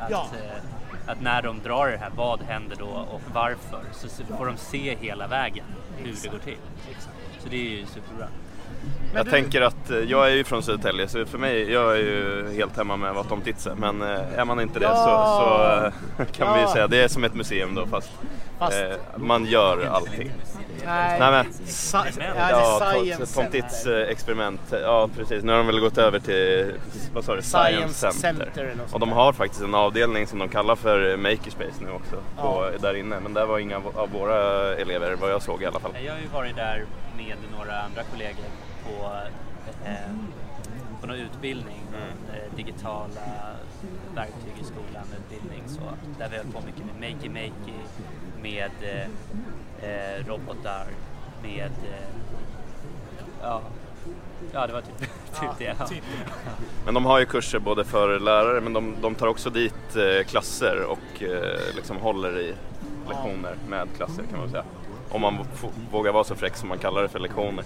Att, 0.00 0.10
Ja. 0.10 0.26
eh, 0.34 1.10
att 1.12 1.20
när 1.20 1.42
de 1.42 1.60
drar 1.62 1.86
det 1.88 1.96
här, 1.96 2.10
vad 2.16 2.42
händer 2.42 2.76
då 2.76 2.86
och 2.86 3.20
varför? 3.34 3.82
Så 3.92 4.08
får 4.36 4.46
de 4.46 4.56
se 4.56 4.96
hela 5.00 5.26
vägen 5.26 5.64
hur 5.96 6.16
det 6.22 6.28
går 6.28 6.38
till. 6.38 6.58
Så 7.42 7.48
det 7.48 7.56
är 7.56 7.78
ju 7.80 7.86
superbra. 7.86 8.26
Men 9.12 9.16
Jag 9.16 9.26
du- 9.26 9.30
tänker 9.30 9.60
att 9.62 9.90
eh, 9.90 9.98
jag 9.98 10.26
är 10.30 10.34
ju 10.34 10.44
från 10.44 10.62
Södertälje 10.62 11.08
så 11.08 11.26
för 11.26 11.38
mig, 11.38 11.72
jag 11.72 11.92
är 11.92 11.96
ju 11.96 12.48
helt 12.56 12.76
hemma 12.76 12.96
med 12.96 13.14
vad 13.14 13.28
Tom 13.28 13.40
Tits 13.40 13.66
är. 13.66 13.74
Men 13.74 14.02
eh, 14.02 14.38
är 14.38 14.44
man 14.44 14.60
inte 14.60 14.78
det 14.78 14.86
så, 14.86 14.90
Ja. 14.92 15.92
så 16.16 16.22
eh, 16.22 16.26
kan 16.32 16.52
vi 16.54 16.58
ju 16.60 16.66
Ja. 16.66 16.72
säga 16.72 16.86
det 16.88 17.02
är 17.02 17.08
som 17.08 17.24
ett 17.24 17.34
museum 17.34 17.74
då 17.74 17.86
fast, 17.86 18.10
Fast- 18.58 18.80
eh, 18.82 18.88
man 19.16 19.44
gör 19.46 19.86
allting. 19.86 20.30
Nej, 20.86 21.20
Nej, 21.20 21.30
men- 21.30 21.52
Sa- 21.66 22.04
ja, 22.38 22.80
Tom- 22.80 23.04
Science 23.04 23.26
Center. 23.26 24.02
eh, 24.02 24.08
experiment. 24.10 24.60
Ja 24.82 25.08
precis, 25.16 25.42
nu 25.44 25.52
har 25.52 25.58
de 25.58 25.66
väl 25.66 25.80
gått 25.80 25.98
över 25.98 26.18
till 26.20 26.72
vad 27.14 27.24
sa 27.24 27.36
du? 27.36 27.42
Science 27.42 28.12
Center 28.12 28.48
eller 28.56 28.74
något 28.74 28.92
Och 28.92 29.00
de 29.00 29.12
har 29.12 29.32
faktiskt 29.32 29.62
en 29.62 29.74
avdelning 29.74 30.26
som 30.26 30.38
de 30.38 30.48
kallar 30.48 30.76
för 30.76 31.16
Makerspace 31.16 31.80
nu 31.80 31.90
också. 31.90 32.16
På, 32.42 32.70
Ja. 32.72 32.78
där 32.80 32.94
inne. 32.96 33.20
Men 33.20 33.34
där 33.34 33.46
var 33.46 33.58
inga 33.58 33.76
av 33.76 34.10
våra 34.12 34.74
elever 34.76 35.16
vad 35.20 35.30
jag 35.30 35.42
såg 35.42 35.62
i 35.62 35.66
alla 35.66 35.80
fall. 35.80 35.92
Jag 36.06 36.12
har 36.12 36.20
ju 36.20 36.26
varit 36.34 36.56
där 36.56 36.84
med 37.28 37.36
några 37.58 37.80
andra 37.80 38.02
kollegor 38.02 38.50
på, 38.84 39.12
eh, 39.84 40.12
på 41.00 41.06
någon 41.06 41.16
utbildning, 41.16 41.80
någon, 41.92 42.34
eh, 42.34 42.56
digitala 42.56 43.56
verktyg 44.14 44.52
i 44.60 44.64
skolan, 44.64 45.04
utbildning 45.18 45.62
så, 45.66 45.80
där 46.18 46.28
vi 46.28 46.36
höll 46.36 46.46
på 46.46 46.60
mycket 46.60 46.82
med 46.86 47.12
Makey 47.14 47.28
Makey, 47.28 47.80
med 48.42 48.70
eh, 48.82 49.90
eh, 49.90 50.26
robotar, 50.26 50.86
med 51.42 51.70
eh, 51.92 52.08
ja, 53.42 53.62
ja, 54.52 54.66
det 54.66 54.72
var 54.72 54.80
typ, 54.80 54.98
typ 55.40 55.58
det. 55.58 55.76
Ja. 55.78 55.86
Men 56.84 56.94
de 56.94 57.04
har 57.04 57.18
ju 57.18 57.26
kurser 57.26 57.58
både 57.58 57.84
för 57.84 58.20
lärare 58.20 58.60
men 58.60 58.72
de, 58.72 58.94
de 59.02 59.14
tar 59.14 59.26
också 59.26 59.50
dit 59.50 59.96
eh, 59.96 60.26
klasser 60.26 60.84
och 60.88 61.22
eh, 61.22 61.74
liksom 61.76 61.96
håller 61.96 62.38
i 62.38 62.54
lektioner 63.08 63.54
med 63.68 63.88
klasser 63.96 64.22
kan 64.30 64.38
man 64.38 64.50
säga. 64.50 64.64
Om 65.10 65.20
man 65.20 65.38
vågar 65.90 66.12
vara 66.12 66.24
så 66.24 66.34
fräck 66.34 66.56
som 66.56 66.68
man 66.68 66.78
kallar 66.78 67.02
det 67.02 67.08
för 67.08 67.18
lektioner. 67.18 67.64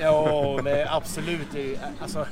Jo, 0.00 0.60
men 0.62 0.88
absolut. 0.88 1.48
det 1.52 1.74
är 1.74 1.80
Alltså, 2.02 2.26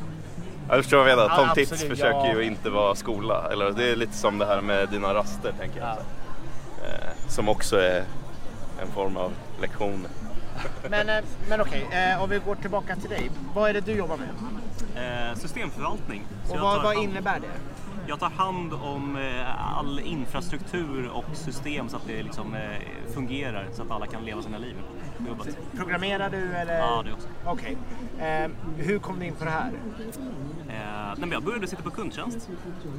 Jag 0.68 0.77
förstår 0.77 0.99
vad 0.99 1.11
jag 1.11 1.16
menar. 1.16 1.37
Tom 1.37 1.46
Ja, 1.49 1.55
Tits 1.55 1.73
absolut, 1.73 1.99
försöker 1.99 2.29
ja. 2.29 2.35
ju 2.35 2.42
inte 2.42 2.70
vara 2.70 2.94
skola. 2.94 3.49
Eller 3.53 3.70
det 3.70 3.92
är 3.92 3.96
lite 3.96 4.12
som 4.12 4.38
det 4.38 4.46
här 4.46 4.61
med 4.61 4.88
dina 4.88 5.14
raster 5.14 5.53
tänker 5.61 5.81
jag. 5.81 5.88
Ja. 5.88 5.96
Eh, 6.88 7.29
som 7.29 7.49
också 7.49 7.77
är 7.77 8.05
en 8.83 8.88
form 8.94 9.16
av 9.16 9.33
lektioner. 9.61 10.11
Men, 10.88 11.09
eh, 11.09 11.25
men 11.49 11.61
okej, 11.61 11.87
eh, 11.92 12.23
om 12.23 12.31
vi 12.31 12.38
går 12.38 12.55
tillbaka 12.55 12.96
till 12.96 13.11
dig. 13.11 13.31
Vad 13.55 13.70
är 13.70 13.75
det 13.75 13.81
du 13.81 13.92
jobbar 13.92 14.16
med? 14.16 14.29
Systemförvaltning. 15.38 16.25
Så 16.46 16.55
Och 16.55 16.61
vad, 16.61 16.77
tar 16.77 16.83
vad 16.83 16.96
innebär 16.96 17.40
det? 17.40 17.80
Jag 18.11 18.20
tar 18.20 18.31
hand 18.31 18.73
om 18.73 19.16
eh, 19.16 19.77
all 19.79 20.01
infrastruktur 20.01 21.09
och 21.09 21.37
system 21.37 21.88
så 21.88 21.96
att 21.96 22.07
det 22.07 22.23
liksom, 22.23 22.55
eh, 22.55 23.12
fungerar 23.14 23.68
så 23.73 23.83
att 23.83 23.90
alla 23.90 24.07
kan 24.07 24.25
leva 24.25 24.42
sina 24.42 24.59
liv 24.59 24.75
på 25.20 25.28
jobbet. 25.28 25.59
Programmerar 25.76 26.30
du 26.30 26.52
eller? 26.52 26.78
Ja, 26.78 27.02
det 27.06 27.12
också. 27.12 27.28
Okej. 27.44 27.76
Eh, 28.18 28.50
hur 28.76 28.98
kom 28.98 29.18
du 29.18 29.26
in 29.26 29.35
på 29.35 29.44
det 29.44 29.50
här? 29.50 29.72
Eh, 30.68 31.06
nej, 31.06 31.14
men 31.20 31.30
jag 31.30 31.42
började 31.42 31.66
sitta 31.66 31.83
på 31.83 31.90
kundtjänst. 31.90 32.50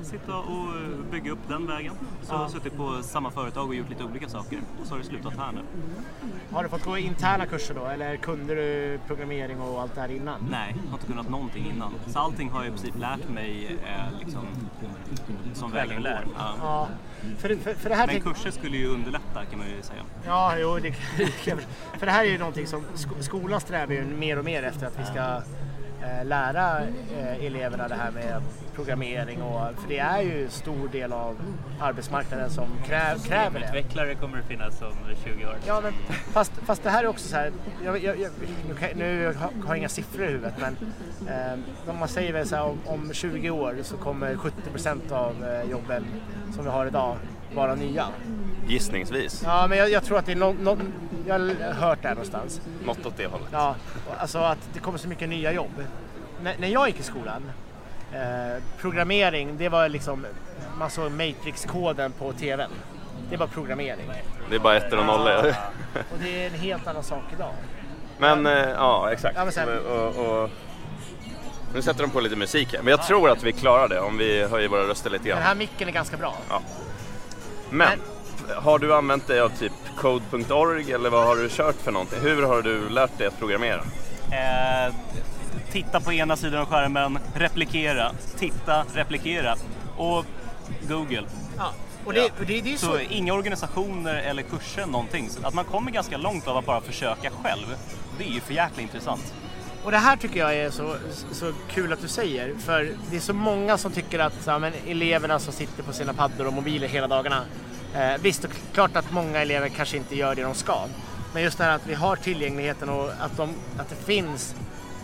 Sitta 0.04 0.36
och 0.36 0.76
eh, 0.76 1.12
bygga 1.12 1.32
upp 1.32 1.48
den 1.48 1.68
vägen. 1.68 1.94
Så 2.22 2.34
jag 2.34 2.38
har 2.40 2.50
suttit 2.50 2.78
på 2.78 3.00
samma 3.04 3.32
företag 3.32 3.68
och 3.68 3.76
gjort 3.76 3.90
lite 3.90 4.04
olika 4.04 4.30
saker. 4.30 4.60
Och 4.82 4.88
så 4.88 4.94
har 4.94 5.00
det 5.00 5.06
slutat 5.06 5.38
här 5.38 5.52
nu. 5.52 5.62
Har 6.52 6.64
du 6.64 6.70
fått 6.70 6.84
gå 6.84 6.98
interna 6.98 7.46
kurser 7.46 7.74
då 7.74 7.86
eller 7.86 8.16
kunde 8.16 8.56
du 8.56 9.00
programmering 9.08 9.62
och 9.62 9.82
allt 9.82 9.96
det 9.96 10.02
här 10.02 10.12
innan? 10.12 10.48
Nej, 10.52 10.76
jag 10.84 10.90
har 10.90 10.98
inte 10.98 11.08
kunnat 11.08 11.30
någonting 11.30 11.72
innan. 11.76 11.94
Så 12.08 12.20
allting 12.20 12.50
har 12.50 12.60
jag 12.60 12.68
i 12.68 12.70
princip 12.70 13.00
lärt 13.00 13.30
mig 13.30 13.78
eh, 13.86 14.20
liksom, 14.20 14.42
som 15.54 15.72
vägen 15.72 16.04
går. 16.04 16.28
Ja. 16.38 16.56
Ja, 16.62 16.88
för, 17.38 17.56
för, 17.56 17.74
för 17.74 18.08
Men 18.08 18.22
kurser 18.22 18.52
skulle 18.52 18.78
ju 18.78 18.88
underlätta 18.88 19.31
kan 19.34 19.60
man 19.60 19.68
ju 19.68 19.82
säga. 19.82 20.02
Ja, 20.26 20.54
jo, 20.58 20.80
det, 20.80 20.92
för 22.00 22.06
det 22.06 22.12
här 22.12 22.26
är 22.26 22.30
ju 22.30 22.38
någonting 22.38 22.68
som 22.68 22.84
sko- 22.96 23.22
skolan 23.22 23.62
strävar 23.62 23.94
ju 23.94 24.06
mer 24.06 24.40
och 24.40 24.46
mer 24.46 24.64
efter 24.64 24.88
att 24.88 25.00
vi 25.00 25.06
ska 25.06 25.42
eh, 26.08 26.26
lära 26.26 26.80
eh, 27.20 27.46
eleverna 27.46 27.88
det 27.88 27.96
här 27.96 28.12
med 28.12 28.42
programmering 28.76 29.42
och 29.42 29.62
för 29.82 29.88
det 29.90 30.00
är 30.00 30.22
ju 30.22 30.50
stor 30.50 30.88
del 30.92 31.14
av 31.14 31.36
arbetsmarknaden 31.80 32.50
som 32.50 32.68
kräv, 32.86 33.20
kräver 33.20 33.60
det. 33.60 33.66
Utvecklare 33.66 34.16
kommer 34.16 34.38
det 34.38 34.44
finnas 34.44 34.82
om 34.82 34.94
20 35.24 35.46
år. 35.46 35.56
Ja, 35.68 35.82
men 35.84 35.94
fast, 36.34 36.52
fast 36.66 36.84
det 36.84 36.90
här 36.90 37.04
är 37.04 37.08
också 37.08 37.28
så 37.28 37.36
här, 37.36 37.52
jag, 37.86 38.04
jag, 38.04 38.20
jag, 38.20 38.32
nu, 38.96 39.34
kan, 39.34 39.50
har 39.62 39.68
jag 39.68 39.78
inga 39.78 39.90
siffror 39.90 40.26
i 40.26 40.28
huvudet 40.28 40.54
men 40.60 40.78
eh, 41.88 41.94
man 42.00 42.08
säger 42.08 42.34
väl 42.34 42.48
så 42.48 42.56
här, 42.56 42.64
om, 42.64 42.80
om 42.86 43.14
20 43.14 43.50
år 43.50 43.78
så 43.84 43.98
kommer 43.98 44.36
70% 44.36 45.12
av 45.12 45.46
eh, 45.46 45.72
jobben 45.72 46.06
som 46.56 46.64
vi 46.64 46.70
har 46.70 46.86
idag 46.86 47.18
vara 47.56 47.76
nya. 47.76 48.08
Gissningsvis. 48.68 49.42
Ja, 49.46 49.68
men 49.68 49.78
jag, 49.78 49.90
jag 49.92 50.04
tror 50.04 50.18
att 50.18 50.26
det 50.26 50.32
är 50.32 50.36
no, 50.36 50.56
no, 50.62 50.78
jag 51.28 51.34
har 51.40 51.74
hört 51.74 52.00
det 52.02 52.08
här 52.08 52.16
någonstans. 52.16 52.62
Något 52.86 53.06
åt 53.06 53.18
det 53.18 53.26
hållet. 53.28 53.48
Ja, 53.52 53.76
alltså 54.18 54.38
att 54.40 54.58
det 54.74 54.80
kommer 54.80 54.98
så 54.98 55.08
mycket 55.08 55.30
nya 55.30 55.52
jobb. 55.52 55.84
N- 56.46 56.54
när 56.60 56.68
jag 56.68 56.88
gick 56.88 57.00
i 57.00 57.04
skolan, 57.04 57.52
eh, 58.14 58.64
programmering, 58.80 59.58
det 59.58 59.70
var 59.70 59.90
liksom, 59.90 60.26
man 60.78 60.90
såg 60.90 61.12
Matrix-koden 61.12 62.12
på 62.12 62.34
TVn. 62.34 62.70
Det 63.30 63.38
var 63.38 63.48
programmering. 63.48 64.12
Det 64.50 64.56
är 64.56 64.60
bara 64.60 64.78
ettor 64.78 65.00
och 65.00 65.06
nollor. 65.06 65.46
Och 65.94 66.18
det 66.24 66.44
är 66.44 66.48
en 66.48 66.60
helt 66.60 66.88
annan 66.88 67.04
sak 67.04 67.24
idag. 67.34 67.54
Men 68.18 68.46
eh, 68.46 68.54
ja, 68.70 69.12
exakt. 69.12 69.36
Ja, 69.38 69.44
men 69.44 69.54
sen- 69.54 69.80
och, 69.80 70.42
och, 70.44 70.50
nu 71.74 71.82
sätter 71.82 72.02
de 72.02 72.10
på 72.10 72.20
lite 72.20 72.36
musik 72.36 72.74
här. 72.74 72.82
Men 72.82 72.92
jag 72.92 73.04
tror 73.04 73.30
att 73.30 73.44
vi 73.44 73.52
klarar 73.52 73.88
det 73.88 74.00
om 74.00 74.18
vi 74.18 74.44
höjer 74.48 74.68
våra 74.70 74.84
röster 74.88 75.10
lite 75.10 75.24
Den 75.24 75.30
grann. 75.34 75.42
här 75.44 75.56
micken 75.56 75.88
är 75.88 75.92
ganska 75.92 76.18
bra. 76.18 76.36
Men 77.72 78.00
har 78.56 78.80
du 78.80 78.96
använt 78.96 79.28
dig 79.28 79.40
av 79.40 79.50
typ 79.50 79.74
code.org 79.98 80.92
eller 80.92 81.10
vad 81.10 81.26
har 81.26 81.36
du 81.36 81.50
kört 81.50 81.76
för 81.76 81.92
någonting? 81.92 82.20
Hur 82.22 82.44
har 82.44 82.62
du 82.62 82.90
lärt 82.90 83.18
dig 83.18 83.28
att 83.28 83.40
programmera? 83.40 83.82
Eh, 84.32 84.94
titta 85.72 86.00
på 86.00 86.14
ena 86.14 86.36
sidan 86.36 86.62
av 86.62 86.66
skärmen, 86.66 87.20
replikera, 87.36 88.12
titta, 88.38 88.86
replikera 88.94 89.56
och 89.98 90.26
Google. 90.90 91.24
Ja. 91.58 91.74
Och 92.06 92.14
det, 92.14 92.24
och 92.40 92.46
det, 92.46 92.62
det 92.62 92.74
är 92.74 92.78
Så 92.78 92.86
så, 92.86 93.00
inga 93.00 93.34
organisationer 93.34 94.16
eller 94.16 94.44
kurser 94.44 94.86
någonting. 94.86 95.30
Så 95.30 95.48
att 95.48 95.54
man 95.54 95.66
kommer 95.66 95.92
ganska 95.92 96.18
långt 96.18 96.48
av 96.48 96.58
att 96.58 96.66
bara 96.66 96.82
försöka 96.82 97.30
själv. 97.44 97.76
Det 98.18 98.24
är 98.24 98.32
ju 98.32 98.40
för 98.40 98.54
jäkla 98.54 98.82
intressant. 98.82 99.34
Och 99.84 99.92
det 99.92 99.98
här 99.98 100.18
tycker 100.18 100.40
jag 100.40 100.56
är 100.56 100.70
så, 100.72 100.96
så 101.32 101.54
kul 101.70 101.94
att 101.94 102.02
du 102.02 102.08
säger. 102.08 102.54
För 102.60 102.92
det 103.12 103.16
är 103.16 103.20
så 103.20 103.34
många 103.34 103.78
som 103.78 103.92
tycker 103.92 104.20
att 104.20 104.34
ja, 104.46 104.60
men 104.60 104.74
eleverna 104.88 105.40
som 105.40 105.54
sitter 105.54 105.84
på 105.84 105.94
sina 105.94 106.14
paddor 106.14 106.48
och 106.48 106.54
mobiler 106.54 106.88
hela 106.88 107.08
dagarna. 107.08 107.42
Eh, 107.96 108.22
visst, 108.22 108.44
och 108.44 108.52
klart 108.74 108.96
att 108.96 109.12
många 109.12 109.42
elever 109.42 109.70
kanske 109.70 109.98
inte 109.98 110.16
gör 110.16 110.36
det 110.36 110.42
de 110.44 110.56
ska. 110.56 110.86
Men 111.34 111.44
just 111.44 111.58
det 111.58 111.64
här 111.64 111.76
att 111.76 111.88
vi 111.88 111.94
har 111.94 112.16
tillgängligheten 112.16 112.90
och 112.90 113.10
att, 113.20 113.38
de, 113.38 113.54
att 113.78 113.90
det 113.90 113.96
finns 113.96 114.56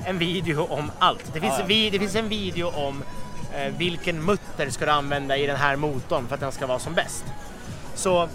en 0.05 0.17
video 0.17 0.63
om 0.69 0.91
allt. 0.99 1.33
Det 1.33 1.39
finns, 1.41 1.53
Ja, 1.53 1.57
ja. 1.57 1.61
en 1.61 1.67
vi- 1.67 1.89
det 1.89 1.99
finns 1.99 2.15
en 2.15 2.29
video 2.29 2.67
om 2.67 3.03
eh, 3.55 3.73
vilken 3.77 4.25
mutter 4.25 4.69
ska 4.69 4.85
du 4.85 4.91
använda 4.91 5.37
i 5.37 5.47
den 5.47 5.57
här 5.57 5.75
motorn 5.75 6.27
för 6.27 6.33
att 6.35 6.41
den 6.41 6.51
ska 6.51 6.67
vara 6.67 6.79
som 6.79 6.93
bäst. 6.93 7.25
Så 7.95 8.29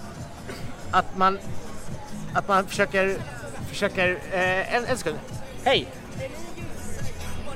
att 0.91 1.17
man, 1.17 1.39
att 2.35 2.49
man 2.49 2.67
försöker, 2.67 3.17
försöker 3.69 4.19
eh, 4.33 4.75
en, 4.75 4.85
en 4.85 4.99
sekund. 4.99 5.19
Hej! 5.65 5.87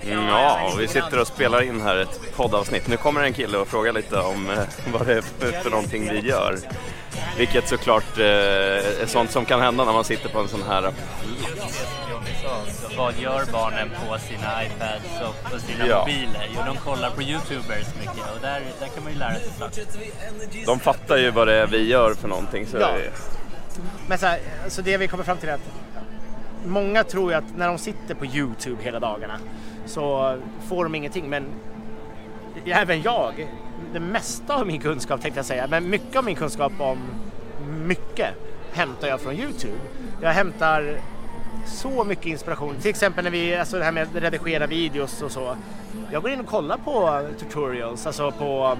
Ja, 0.08 0.74
vi 0.78 0.88
sitter 0.88 1.20
och 1.20 1.26
spelar 1.26 1.62
in 1.62 1.80
här 1.80 1.96
ett 1.96 2.20
poddavsnitt. 2.36 2.88
Nu 2.88 2.96
kommer 2.96 3.22
en 3.22 3.32
kille 3.32 3.58
och 3.58 3.68
frågar 3.68 3.92
lite 3.92 4.18
om 4.18 4.50
eh, 4.50 4.58
vad 4.92 5.06
det 5.06 5.12
är 5.14 5.22
för, 5.62 5.70
någonting 5.70 6.08
vi 6.12 6.28
gör. 6.28 6.58
Vilket 7.38 7.68
såklart 7.68 8.18
eh, 8.18 8.24
är 8.26 9.06
sånt 9.06 9.30
som 9.30 9.44
kan 9.44 9.60
hända 9.60 9.84
när 9.84 9.92
man 9.92 10.04
sitter 10.04 10.28
på 10.28 10.38
en 10.38 10.48
sån 10.48 10.62
här 10.62 10.92
så 12.82 12.96
vad 12.96 13.14
gör 13.18 13.44
barnen 13.52 13.90
på 13.90 14.18
sina 14.18 14.64
iPads 14.64 15.20
och 15.28 15.50
på 15.52 15.58
sina 15.58 15.86
Ja. 15.86 15.98
mobiler? 16.00 16.50
Jo, 16.54 16.60
de 16.66 16.76
kollar 16.76 17.10
på 17.10 17.22
YouTubers 17.22 17.86
mycket 18.00 18.34
och 18.34 18.40
där, 18.40 18.62
där 18.80 18.86
kan 18.88 19.02
man 19.04 19.12
ju 19.12 19.18
lära 19.18 19.34
sig 19.34 19.50
saker. 19.58 19.84
De 20.66 20.80
fattar 20.80 21.16
ju 21.16 21.30
vad 21.30 21.46
det 21.48 21.54
är 21.54 21.66
vi 21.66 21.88
gör 21.88 22.14
för 22.14 22.28
någonting. 22.28 22.66
Så 22.66 22.76
Ja. 22.76 22.90
Men 24.08 24.18
så, 24.18 24.26
här, 24.26 24.40
så 24.68 24.82
det 24.82 24.96
vi 24.96 25.08
kommer 25.08 25.24
fram 25.24 25.36
till 25.38 25.48
är 25.48 25.52
att 25.54 25.60
många 26.66 27.04
tror 27.04 27.30
ju 27.30 27.36
att 27.38 27.56
när 27.56 27.68
de 27.68 27.78
sitter 27.78 28.14
på 28.14 28.26
Youtube 28.26 28.82
hela 28.82 29.00
dagarna 29.00 29.38
så 29.86 30.36
får 30.68 30.84
de 30.84 30.94
ingenting. 30.94 31.30
Men 31.30 31.44
även 32.66 33.02
jag, 33.02 33.48
det 33.92 34.00
mesta 34.00 34.56
av 34.56 34.66
min 34.66 34.80
kunskap 34.80 35.20
tänkte 35.22 35.38
jag 35.38 35.46
säga, 35.46 35.66
men 35.66 35.90
mycket 35.90 36.16
av 36.16 36.24
min 36.24 36.36
kunskap 36.36 36.72
om 36.78 36.98
mycket 37.84 38.28
hämtar 38.72 39.08
jag 39.08 39.20
från 39.20 39.34
Youtube. 39.34 39.78
Jag 40.22 40.30
hämtar 40.30 40.98
så 41.66 42.04
mycket 42.04 42.26
inspiration. 42.26 42.74
Till 42.80 42.90
exempel 42.90 43.24
när 43.24 43.30
vi, 43.30 43.56
alltså 43.56 43.78
det 43.78 43.84
här 43.84 43.92
med 43.92 44.02
att 44.02 44.22
redigera 44.22 44.66
videos 44.66 45.22
och 45.22 45.30
så. 45.32 45.56
Jag 46.12 46.22
går 46.22 46.30
in 46.30 46.40
och 46.40 46.46
kollar 46.46 46.76
på 46.76 47.26
tutorials, 47.38 48.06
alltså 48.06 48.30
på, 48.30 48.76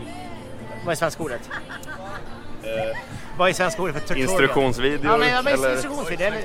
vad 0.85 0.93
är 0.93 0.97
svenska 0.97 1.23
ordet? 1.23 1.51
Vad 3.39 3.49
är 3.49 3.53
svenska 3.53 3.83
ordet 3.83 3.95
för 3.95 4.01
tutorial? 4.03 4.29
Instruktionsvideor, 4.31 5.13
Ja, 5.13 5.17
men, 5.17 5.29
ja, 5.29 5.43
men 5.43 5.55
eller? 5.55 5.73
instruktionsvideo. 5.73 6.27
Eller, 6.27 6.41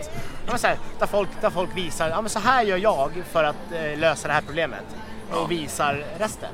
ja, 0.46 0.52
men 0.52 0.60
så 0.60 0.68
här, 0.68 0.78
där, 1.00 1.06
folk, 1.08 1.30
där 1.42 1.50
folk 1.50 1.70
visar, 1.76 2.10
ja 2.10 2.22
men 2.22 2.30
så 2.30 2.40
här 2.40 2.64
gör 2.64 2.78
jag 2.78 3.12
för 3.32 3.44
att 3.44 3.56
eh, 3.72 4.00
lösa 4.00 4.28
det 4.28 4.34
här 4.34 4.42
problemet. 4.42 4.84
Och 5.32 5.52
visar 5.52 6.04
resten. 6.20 6.50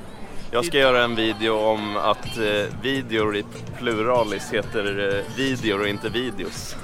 Jag 0.51 0.65
ska 0.65 0.77
göra 0.77 1.03
en 1.03 1.15
video 1.15 1.57
om 1.59 1.97
att 1.97 2.37
eh, 2.37 2.81
videor 2.81 3.35
i 3.37 3.45
pluralis 3.77 4.53
heter 4.53 5.15
eh, 5.17 5.35
videor 5.37 5.81
och 5.81 5.87
inte 5.87 6.09
videos. 6.09 6.75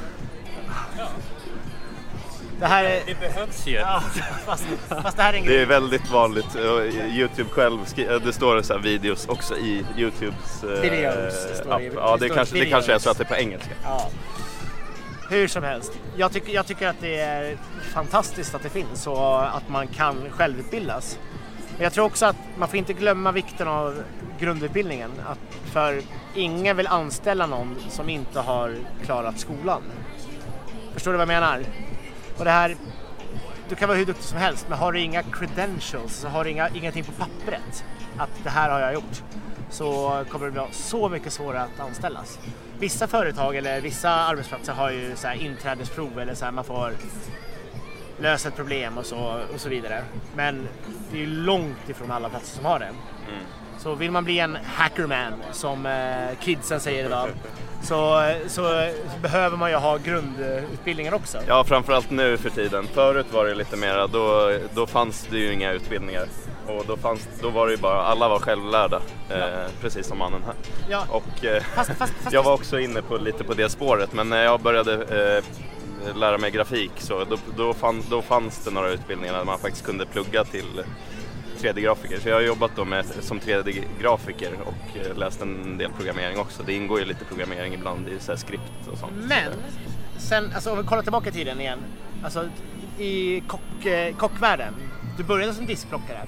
Det 2.60 2.66
här 2.66 2.84
är... 2.84 3.02
Det 3.06 3.20
behövs 3.20 3.68
ju. 3.68 3.74
Ja, 3.76 4.04
fast, 4.46 4.66
fast 5.04 5.18
det 5.18 5.24
här 5.24 5.34
är 5.34 5.38
en 5.38 5.46
Det 5.46 5.62
är 5.62 5.66
väldigt 5.66 6.12
vanligt. 6.12 6.56
och 6.56 6.86
Youtube 7.12 7.50
själv, 7.50 7.86
skri- 7.86 8.14
eh, 8.14 8.20
det 8.20 8.34
står 8.34 8.62
så 8.62 8.74
här 8.74 8.80
videos 8.80 9.26
också 9.28 9.58
i 9.58 9.86
Youtubes 9.98 10.64
eh, 10.64 10.70
Videos, 10.82 11.62
app. 11.70 11.82
i- 11.82 11.92
Ja, 11.96 12.18
det 12.20 12.30
kanske, 12.30 12.60
det 12.60 12.66
kanske 12.66 12.94
är 12.94 13.00
så 13.00 13.10
att 13.10 13.18
det 13.18 13.24
är 13.24 13.28
på 13.28 13.36
engelska. 13.36 13.72
Ja. 13.84 14.10
Hur 15.30 15.48
som 15.48 15.64
helst. 15.64 15.92
Jag, 16.18 16.32
tycker 16.32 16.54
jag 16.54 16.66
tycker 16.66 16.88
att 16.88 17.02
det 17.02 17.20
är 17.20 17.58
fantastiskt 17.94 18.56
att 18.56 18.64
det 18.64 18.70
finns 18.70 19.08
och 19.08 19.58
att 19.58 19.70
man 19.70 19.88
kan 19.88 20.30
självutbildas. 20.30 21.20
Men 21.76 21.84
jag 21.84 21.94
tror 21.94 22.06
också 22.06 22.26
att 22.26 22.36
man 22.58 22.68
får 22.68 22.78
inte 22.78 22.94
glömma 22.94 23.32
vikten 23.32 23.68
av 23.68 24.04
grundutbildningen. 24.40 25.12
Att, 25.28 25.40
för 25.66 26.02
ingen 26.36 26.78
vill 26.78 26.88
anställa 26.88 27.46
någon 27.46 27.76
som 27.90 28.10
inte 28.10 28.40
har 28.40 28.76
klarat 29.06 29.40
skolan. 29.40 29.82
Förstår 30.94 31.12
du 31.12 31.18
vad 31.18 31.22
jag 31.22 31.42
menar? 31.42 31.64
Och 32.38 32.46
det 32.46 32.52
här, 32.52 32.76
du 33.70 33.76
kan 33.76 33.88
vara 33.90 33.98
hur 33.98 34.06
duktig 34.06 34.26
som 34.26 34.38
helst 34.38 34.66
men 34.70 34.78
har 34.78 34.92
du 34.92 35.00
inga 35.00 35.24
credentials, 35.24 36.24
har 36.24 36.44
du 36.44 36.50
inga, 36.50 36.70
ingenting 36.70 37.04
på 37.04 37.12
pappret 37.12 37.86
att 38.18 38.30
det 38.44 38.50
här 38.50 38.70
har 38.70 38.80
jag 38.80 38.94
gjort 38.94 39.24
så 39.70 40.24
kommer 40.30 40.46
det 40.46 40.52
bli 40.52 40.62
så 40.72 41.10
mycket 41.10 41.34
svårare 41.34 41.62
att 41.62 41.80
anställas. 41.80 42.40
Vissa 42.84 43.08
företag 43.08 43.56
eller 43.56 43.82
vissa 43.82 44.10
arbetsplatser 44.10 44.74
har 44.74 44.92
ju 44.92 45.16
så 45.16 45.28
här 45.28 45.36
inträdesprov 45.36 46.20
eller 46.20 46.34
så 46.34 46.46
här 46.46 46.52
man 46.52 46.64
får 46.64 46.92
lösa 48.20 48.48
ett 48.48 48.56
problem 48.56 48.98
och 48.98 49.06
så, 49.06 49.40
och 49.54 49.60
så 49.60 49.70
vidare. 49.70 50.04
Men 50.36 50.68
det 51.12 51.18
är 51.18 51.22
ju 51.22 51.28
långt 51.28 51.90
ifrån 51.90 52.12
alla 52.12 52.30
platser 52.30 52.56
som 52.56 52.66
har 52.66 52.80
det. 52.80 52.90
Så 53.80 53.96
vill 53.96 54.12
man 54.12 54.24
bli 54.24 54.40
en 54.40 54.58
hackerman 54.66 55.34
som 55.52 55.86
eh, 55.86 56.38
kidsen 56.40 56.80
säger 56.80 57.06
idag 57.06 57.30
så, 57.84 58.32
så 58.48 58.90
behöver 59.22 59.58
man 59.58 59.70
ju 59.70 59.76
ha 59.76 59.98
grundutbildningen 59.98 61.14
också. 61.14 61.38
Ja, 61.48 61.64
framförallt 61.64 62.10
nu 62.10 62.38
för 62.38 62.50
tiden. 62.50 62.88
Förut 62.94 63.28
var 63.32 63.46
det 63.46 63.56
lite 63.56 63.78
mera, 63.78 64.08
då, 64.08 64.58
då 64.74 64.88
fanns 64.88 65.28
det 65.32 65.38
ju 65.38 65.54
inga 65.54 65.72
utbildningar. 65.72 66.26
Och 66.68 66.84
då, 66.88 66.98
fanns, 66.98 67.28
då 67.42 67.50
var 67.50 67.68
det 67.68 67.74
ju 67.74 67.78
bara, 67.78 68.02
alla 68.02 68.30
var 68.30 68.40
självlärda. 68.40 69.02
Eh, 69.30 69.72
precis 69.82 70.08
som 70.08 70.18
mannen 70.18 70.44
här. 70.46 70.56
Ja. 70.90 71.06
Och 71.10 71.46
eh, 71.46 71.64
Fast, 71.64 71.92
fast, 71.92 72.14
fast, 72.14 72.34
jag 72.34 72.44
var 72.44 72.54
också 72.54 72.80
inne 72.80 73.02
på, 73.02 73.18
lite 73.18 73.44
på 73.44 73.54
det 73.54 73.70
spåret, 73.70 74.14
men 74.14 74.30
när 74.30 74.44
jag 74.44 74.62
började 74.62 74.94
eh, 74.94 75.44
lära 76.16 76.38
mig 76.38 76.52
grafik 76.52 76.92
så 76.98 77.24
då, 77.24 77.38
då, 77.58 77.74
fann, 77.74 78.04
då 78.10 78.22
fanns 78.22 78.66
det 78.66 78.72
några 78.72 78.90
utbildningar 78.90 79.34
där 79.34 79.46
man 79.46 79.60
faktiskt 79.60 79.86
kunde 79.86 80.06
plugga 80.06 80.44
till 80.44 80.84
3D-grafiker. 81.60 82.20
Så 82.20 82.30
jag 82.30 82.36
har 82.36 82.42
jobbat 82.42 82.72
då 82.76 82.86
med, 82.86 83.06
som 83.06 83.40
3D-grafiker 83.40 84.52
och 84.66 84.98
eh, 84.98 85.18
läst 85.18 85.42
en 85.42 85.78
del 85.78 85.92
programmering 85.92 86.40
också. 86.40 86.64
Det 86.64 86.74
ingår 86.74 87.00
ju 87.00 87.06
lite 87.06 87.26
programmering 87.26 87.74
ibland 87.74 88.08
i 88.08 88.20
så 88.20 88.38
skript 88.38 88.88
och 88.92 88.98
sånt. 88.98 89.14
Men, 89.16 89.52
sen, 90.18 90.52
alltså 90.56 90.72
om 90.72 90.78
vi 90.78 90.84
kollar 90.84 91.04
tillbaka 91.04 91.30
i 91.30 91.32
tiden 91.32 91.62
igen. 91.62 91.80
Alltså 92.24 92.50
i 93.00 93.44
kock, 93.48 93.86
eh, 93.86 94.16
kockvärlden. 94.16 94.74
Du 95.18 95.24
började 95.24 95.54
som 95.54 95.66
diskplockare. 95.66 96.28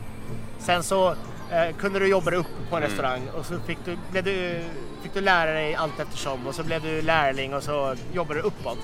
Sen 0.66 0.84
så 0.84 1.10
eh, 1.52 1.76
kunde 1.80 2.00
du 2.00 2.08
jobba 2.08 2.30
dig 2.32 2.40
upp 2.40 2.48
på 2.70 2.76
en 2.76 2.84
Mm. 2.84 2.90
restaurang 2.90 3.28
och 3.38 3.46
så 3.46 3.60
fick 3.60 3.78
du, 3.86 3.98
blev 4.12 4.24
du, 4.24 4.64
fick 5.04 5.14
du 5.14 5.22
lära 5.22 5.52
dig 5.52 5.76
allt 5.76 6.00
eftersom 6.00 6.48
och 6.48 6.56
så 6.56 6.64
blev 6.64 6.82
du 6.82 7.02
lärling 7.02 7.54
och 7.54 7.64
så 7.64 7.96
jobbade 8.14 8.40
du 8.40 8.44
uppåt. 8.48 8.78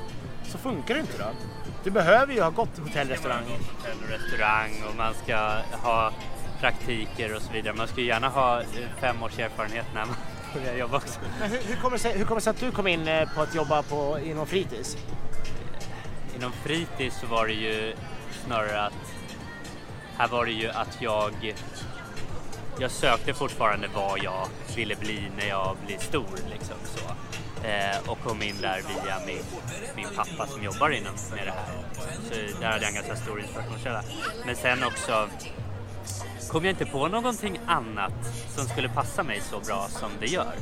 Så 0.45 0.57
funkar 0.57 0.93
det 0.93 0.99
inte 0.99 1.17
då. 1.17 1.25
Du 1.83 1.91
behöver 1.91 2.33
ju 2.33 2.41
ha 2.41 2.49
gått 2.49 2.73
till 2.75 2.83
hotell, 2.83 3.07
restaurang. 3.09 3.43
hotell 3.43 3.97
och 4.03 4.09
restaurang 4.09 4.71
och 4.89 4.95
man 4.95 5.13
ska 5.23 5.51
ha 5.71 6.11
praktiker 6.59 7.35
och 7.35 7.41
så 7.41 7.53
vidare. 7.53 7.73
Man 7.73 7.87
ska 7.87 8.01
ju 8.01 8.07
gärna 8.07 8.29
ha 8.29 8.59
eh, 8.61 8.65
fem 8.99 9.23
års 9.23 9.39
erfarenhet 9.39 9.85
när 9.93 10.05
man 10.05 10.15
börjar 10.53 10.77
jobba 10.77 10.97
också. 10.97 11.19
Men 11.39 11.49
hur, 11.51 11.59
hur, 11.67 11.75
kommer 11.75 11.97
det 11.97 12.01
sig, 12.03 12.17
hur 12.17 12.25
kommer 12.25 12.35
det 12.41 12.43
sig 12.43 12.51
att 12.51 12.59
du 12.59 12.71
kom 12.71 12.87
in 12.87 13.07
eh, 13.07 13.29
på 13.35 13.41
att 13.41 13.55
jobba 13.55 13.81
på, 13.83 14.19
inom 14.25 14.47
fritids? 14.47 14.97
Inom 16.35 16.51
fritids 16.51 17.19
så 17.19 17.27
var 17.27 17.47
det 17.47 17.53
ju 17.53 17.93
snarare 18.45 18.81
att 18.85 18.93
här 20.21 20.27
var 20.27 20.45
det 20.45 20.51
ju 20.51 20.69
att 20.69 20.97
jag 21.01 21.53
jag 22.79 22.91
sökte 22.91 23.33
fortfarande 23.33 23.87
vad 23.95 24.23
jag 24.23 24.47
ville 24.75 24.95
bli 24.95 25.31
när 25.37 25.45
jag 25.49 25.77
blir 25.85 25.97
stor 25.97 26.37
liksom 26.51 26.75
så. 26.85 27.05
Eh, 27.67 28.09
och 28.09 28.17
kom 28.23 28.41
in 28.41 28.55
där 28.61 28.81
via 28.87 29.17
min, 29.25 29.43
min 29.95 30.07
pappa 30.15 30.47
som 30.47 30.63
jobbar 30.63 30.89
inom 30.89 31.13
med 31.35 31.47
det 31.47 31.51
här. 31.51 31.83
Så 32.23 32.61
där 32.61 32.67
hade 32.67 32.81
jag 32.81 32.89
en 32.89 32.95
ganska 32.95 33.15
stor 33.15 33.39
inspirationskälla. 33.39 34.03
Men 34.45 34.55
sen 34.55 34.83
också 34.83 35.29
kom 36.49 36.65
jag 36.65 36.71
inte 36.71 36.85
på 36.85 37.07
någonting 37.07 37.59
annat 37.67 38.13
som 38.55 38.65
skulle 38.65 38.89
passa 38.89 39.23
mig 39.23 39.41
så 39.41 39.59
bra 39.59 39.87
som 39.89 40.09
det 40.19 40.27
gör. 40.27 40.53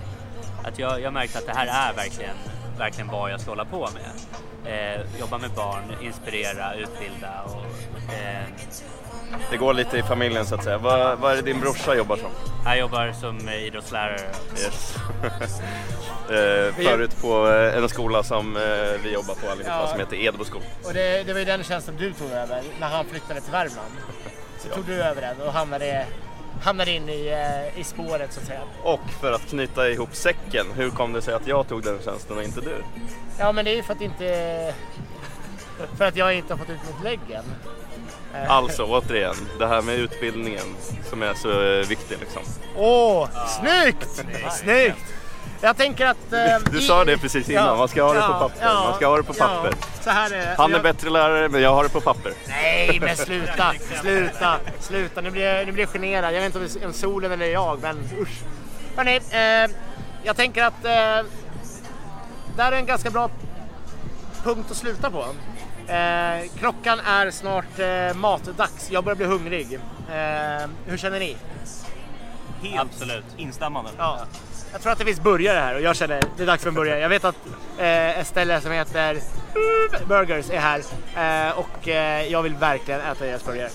Att 0.64 0.80
jag, 0.80 1.02
jag 1.02 1.14
märkte 1.14 1.38
att 1.38 1.46
det 1.46 1.56
här 1.56 1.92
är 1.92 1.96
verkligen, 1.96 2.36
verkligen 2.78 3.08
vad 3.08 3.32
jag 3.32 3.42
ska 3.42 3.52
hålla 3.52 3.66
på 3.66 3.90
med. 3.94 4.12
Eh, 4.66 5.20
jobba 5.20 5.38
med 5.38 5.52
barn, 5.52 5.84
inspirera, 6.02 6.74
utbilda 6.74 7.44
och 7.44 8.14
eh, 8.14 8.46
det 9.52 9.58
går 9.58 9.74
lite 9.74 9.98
i 9.98 10.04
familjen 10.04 10.46
så 10.46 10.56
att 10.56 10.64
säga. 10.64 10.78
Vad, 10.78 11.20
vad 11.20 11.32
är 11.32 11.36
det 11.36 11.42
din 11.42 11.60
brorsa 11.60 11.96
jobbar 11.96 12.18
som? 12.18 12.30
jag 12.66 12.80
jobbar 12.80 13.12
som 13.12 13.50
idrottslärare. 13.50 14.22
Yes. 14.60 14.96
eh, 16.30 16.76
förut 16.76 17.22
på 17.22 17.48
eh, 17.48 17.78
en 17.78 17.90
skola 17.90 18.24
som 18.24 18.56
eh, 18.58 18.62
vi 19.04 19.14
jobbar 19.14 19.36
på 19.36 19.50
allihopa 19.50 19.80
Ja. 19.82 19.88
som 19.88 20.00
heter 20.00 20.16
Edboskolan. 20.16 20.68
Och 20.86 20.94
det, 20.94 21.24
det 21.24 21.34
var 21.34 21.40
ju 21.40 21.46
den 21.46 21.64
tjänsten 21.64 21.96
du 21.98 22.14
tog 22.14 22.32
över 22.32 22.62
när 22.80 22.88
han 22.88 23.06
flyttade 23.06 23.42
till 23.42 23.52
Värmland. 23.52 23.92
Så 24.60 24.70
tog 24.70 24.86
du 24.86 24.94
över 25.04 25.22
den 25.22 25.42
och 25.48 25.54
hamnade, 25.54 26.06
hamnade 26.62 26.92
in 26.92 27.10
i, 27.10 27.34
i 27.76 27.84
spåret 27.84 28.34
så 28.34 28.40
att 28.40 28.46
säga. 28.46 28.62
Och 28.84 29.10
för 29.22 29.32
att 29.32 29.50
knyta 29.50 29.90
ihop 29.90 30.16
säcken, 30.16 30.66
hur 30.76 30.90
kom 30.90 31.14
det 31.14 31.22
sig 31.22 31.34
att 31.34 31.48
jag 31.48 31.68
tog 31.68 31.84
den 31.84 32.00
tjänsten 32.06 32.38
och 32.38 32.44
inte 32.44 32.62
du? 32.62 32.76
Ja 33.40 33.52
men 33.52 33.66
det 33.66 33.72
är 33.72 33.76
ju 33.76 33.84
för 33.84 33.94
att 33.94 34.02
inte... 34.02 34.74
För 35.98 36.06
att 36.06 36.16
jag 36.16 36.34
inte 36.36 36.54
har 36.54 36.58
fått 36.58 36.70
ut 36.70 36.80
mitt 36.88 37.04
lägg 37.04 37.20
än. 37.32 37.44
Eh, 38.34 38.52
Alltså 38.52 38.84
återigen, 38.84 39.36
det 39.60 39.68
här 39.68 39.82
med 39.82 39.96
utbildningen 39.96 40.64
som 41.10 41.24
är 41.24 41.34
så 41.34 41.50
eh, 41.64 41.88
viktig 41.88 42.18
liksom. 42.20 42.42
Åh, 42.78 43.30
snyggt! 43.60 44.24
Snyggt! 44.52 44.98
Jag 45.62 45.78
tänker 45.78 46.06
att... 46.06 46.34
eh, 46.34 46.72
Du 46.72 46.82
sa 46.82 47.06
det 47.06 47.18
precis 47.18 47.50
innan, 47.50 47.78
man 47.78 47.88
ska 47.88 48.04
ha 48.04 48.14
det 48.14 48.20
på 48.22 48.28
papper. 48.34 48.74
Man 48.74 48.96
ska 48.96 49.08
ha 49.08 49.18
det 49.18 49.24
på 49.24 49.34
papper. 49.34 49.74
Är 50.06 50.30
det. 50.30 50.56
Han 50.58 50.72
är 50.72 50.76
Jag- 50.76 50.84
bättre 50.84 51.10
lärare 51.10 51.50
men 51.50 51.62
jag 51.62 51.74
har 51.74 51.84
det 51.84 51.90
på 51.90 52.02
papper. 52.02 52.34
Nej 52.48 53.00
men 53.02 53.18
sluta, 53.18 53.74
sluta, 54.02 54.56
sluta. 54.80 55.22
Nu 55.22 55.32
blir 55.32 55.44
jag, 55.54 55.66
nu 55.66 55.72
blir 55.72 55.84
jag 55.84 55.90
generad. 55.94 56.34
Jag 56.34 56.40
vet 56.42 56.46
inte 56.46 56.58
om 56.60 56.68
det 56.82 56.88
är 56.88 56.92
solen 56.92 57.32
eller 57.32 57.46
jag, 57.46 57.80
men 57.82 58.10
usch. 58.22 58.40
Hörrni, 58.96 59.16
eh, 59.30 59.76
jag 60.24 60.36
tänker 60.36 60.64
att 60.64 60.86
eh, 60.86 61.26
det 62.56 62.64
här 62.64 62.72
är 62.72 62.78
en 62.78 62.86
ganska 62.86 63.10
bra 63.10 63.30
punkt 64.44 64.68
att 64.72 64.78
sluta 64.78 65.10
på. 65.12 65.26
Eh, 65.90 66.50
klockan 66.60 67.00
är 67.00 67.32
snart 67.32 67.80
eh, 67.80 68.18
matdags. 68.18 68.92
Jag 68.92 69.04
börjar 69.04 69.16
bli 69.16 69.26
hungrig. 69.26 69.74
Eh, 69.74 70.70
hur 70.86 70.98
känner 70.98 71.20
ni? 71.20 71.38
Helt 72.62 72.80
Absolut. 72.80 73.26
instämmande. 73.38 73.92
Ja. 73.98 74.20
Jag 74.72 74.82
tror 74.82 74.92
att 74.92 75.00
det 75.00 75.06
finns 75.06 75.22
burgare 75.22 75.60
här 75.60 75.76
och 75.76 75.82
jag 75.82 75.96
känner 75.96 76.22
det 76.38 76.44
är 76.44 76.48
dags 76.48 76.64
för 76.64 76.70
en 76.70 76.76
burgare. 76.76 77.00
Jag 77.00 77.10
vet 77.10 77.24
att 77.24 77.36
eh, 77.78 78.20
ett 78.20 78.28
ställe 78.28 78.62
som 78.62 78.72
heter 78.72 79.18
Burgers 80.08 80.50
är 80.50 80.60
här 80.60 80.80
eh, 81.50 81.58
och 81.60 81.88
eh, 81.88 82.28
jag 82.28 82.44
vill 82.44 82.56
verkligen 82.56 83.02
äta 83.02 83.26
deras 83.26 83.46
burgare. 83.46 83.70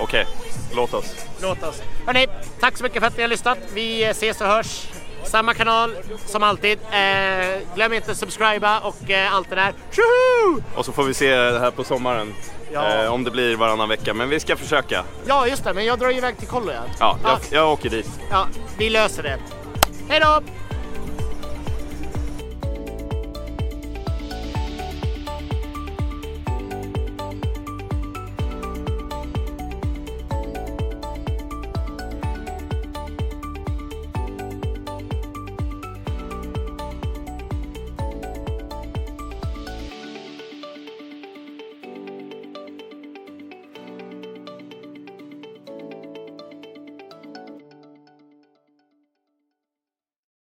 Okej, 0.00 0.26
låt 0.74 0.94
oss. 0.94 1.26
Låt 1.42 1.62
oss. 1.62 1.82
Hörrni, 2.06 2.26
tack 2.60 2.76
så 2.76 2.82
mycket 2.82 3.00
för 3.00 3.06
att 3.06 3.16
ni 3.16 3.22
har 3.22 3.28
lyssnat. 3.28 3.58
Vi 3.74 4.04
ses 4.04 4.40
och 4.40 4.46
hörs. 4.46 4.88
Samma 5.28 5.54
kanal 5.54 5.94
som 6.26 6.42
alltid. 6.42 6.78
Eh, 6.90 7.74
glöm 7.74 7.92
inte 7.92 8.10
att 8.10 8.16
subscriba 8.16 8.78
och 8.80 9.10
eh, 9.10 9.34
allt 9.34 9.50
det 9.50 9.56
där. 9.56 9.72
Tjoho! 9.90 10.60
Och 10.74 10.84
så 10.84 10.92
får 10.92 11.04
vi 11.04 11.14
se 11.14 11.36
det 11.36 11.58
här 11.60 11.70
på 11.70 11.84
sommaren. 11.84 12.34
Ja. 12.72 13.04
Eh, 13.04 13.12
om 13.12 13.24
det 13.24 13.30
blir 13.30 13.56
varannan 13.56 13.88
vecka, 13.88 14.14
men 14.14 14.28
vi 14.28 14.40
ska 14.40 14.56
försöka. 14.56 15.04
Ja, 15.26 15.46
just 15.46 15.64
det, 15.64 15.74
men 15.74 15.84
jag 15.84 15.98
drar 15.98 16.10
iväg 16.16 16.38
till 16.38 16.48
kollo 16.48 16.70
igen. 16.70 16.82
Ja, 17.00 17.18
jag, 17.22 17.30
Ja. 17.32 17.38
jag 17.50 17.72
åker 17.72 17.90
dit. 17.90 18.10
ja, 18.30 18.46
vi 18.78 18.90
löser 18.90 19.22
det. 19.22 19.38
Hej 20.08 20.20
då! 20.20 20.42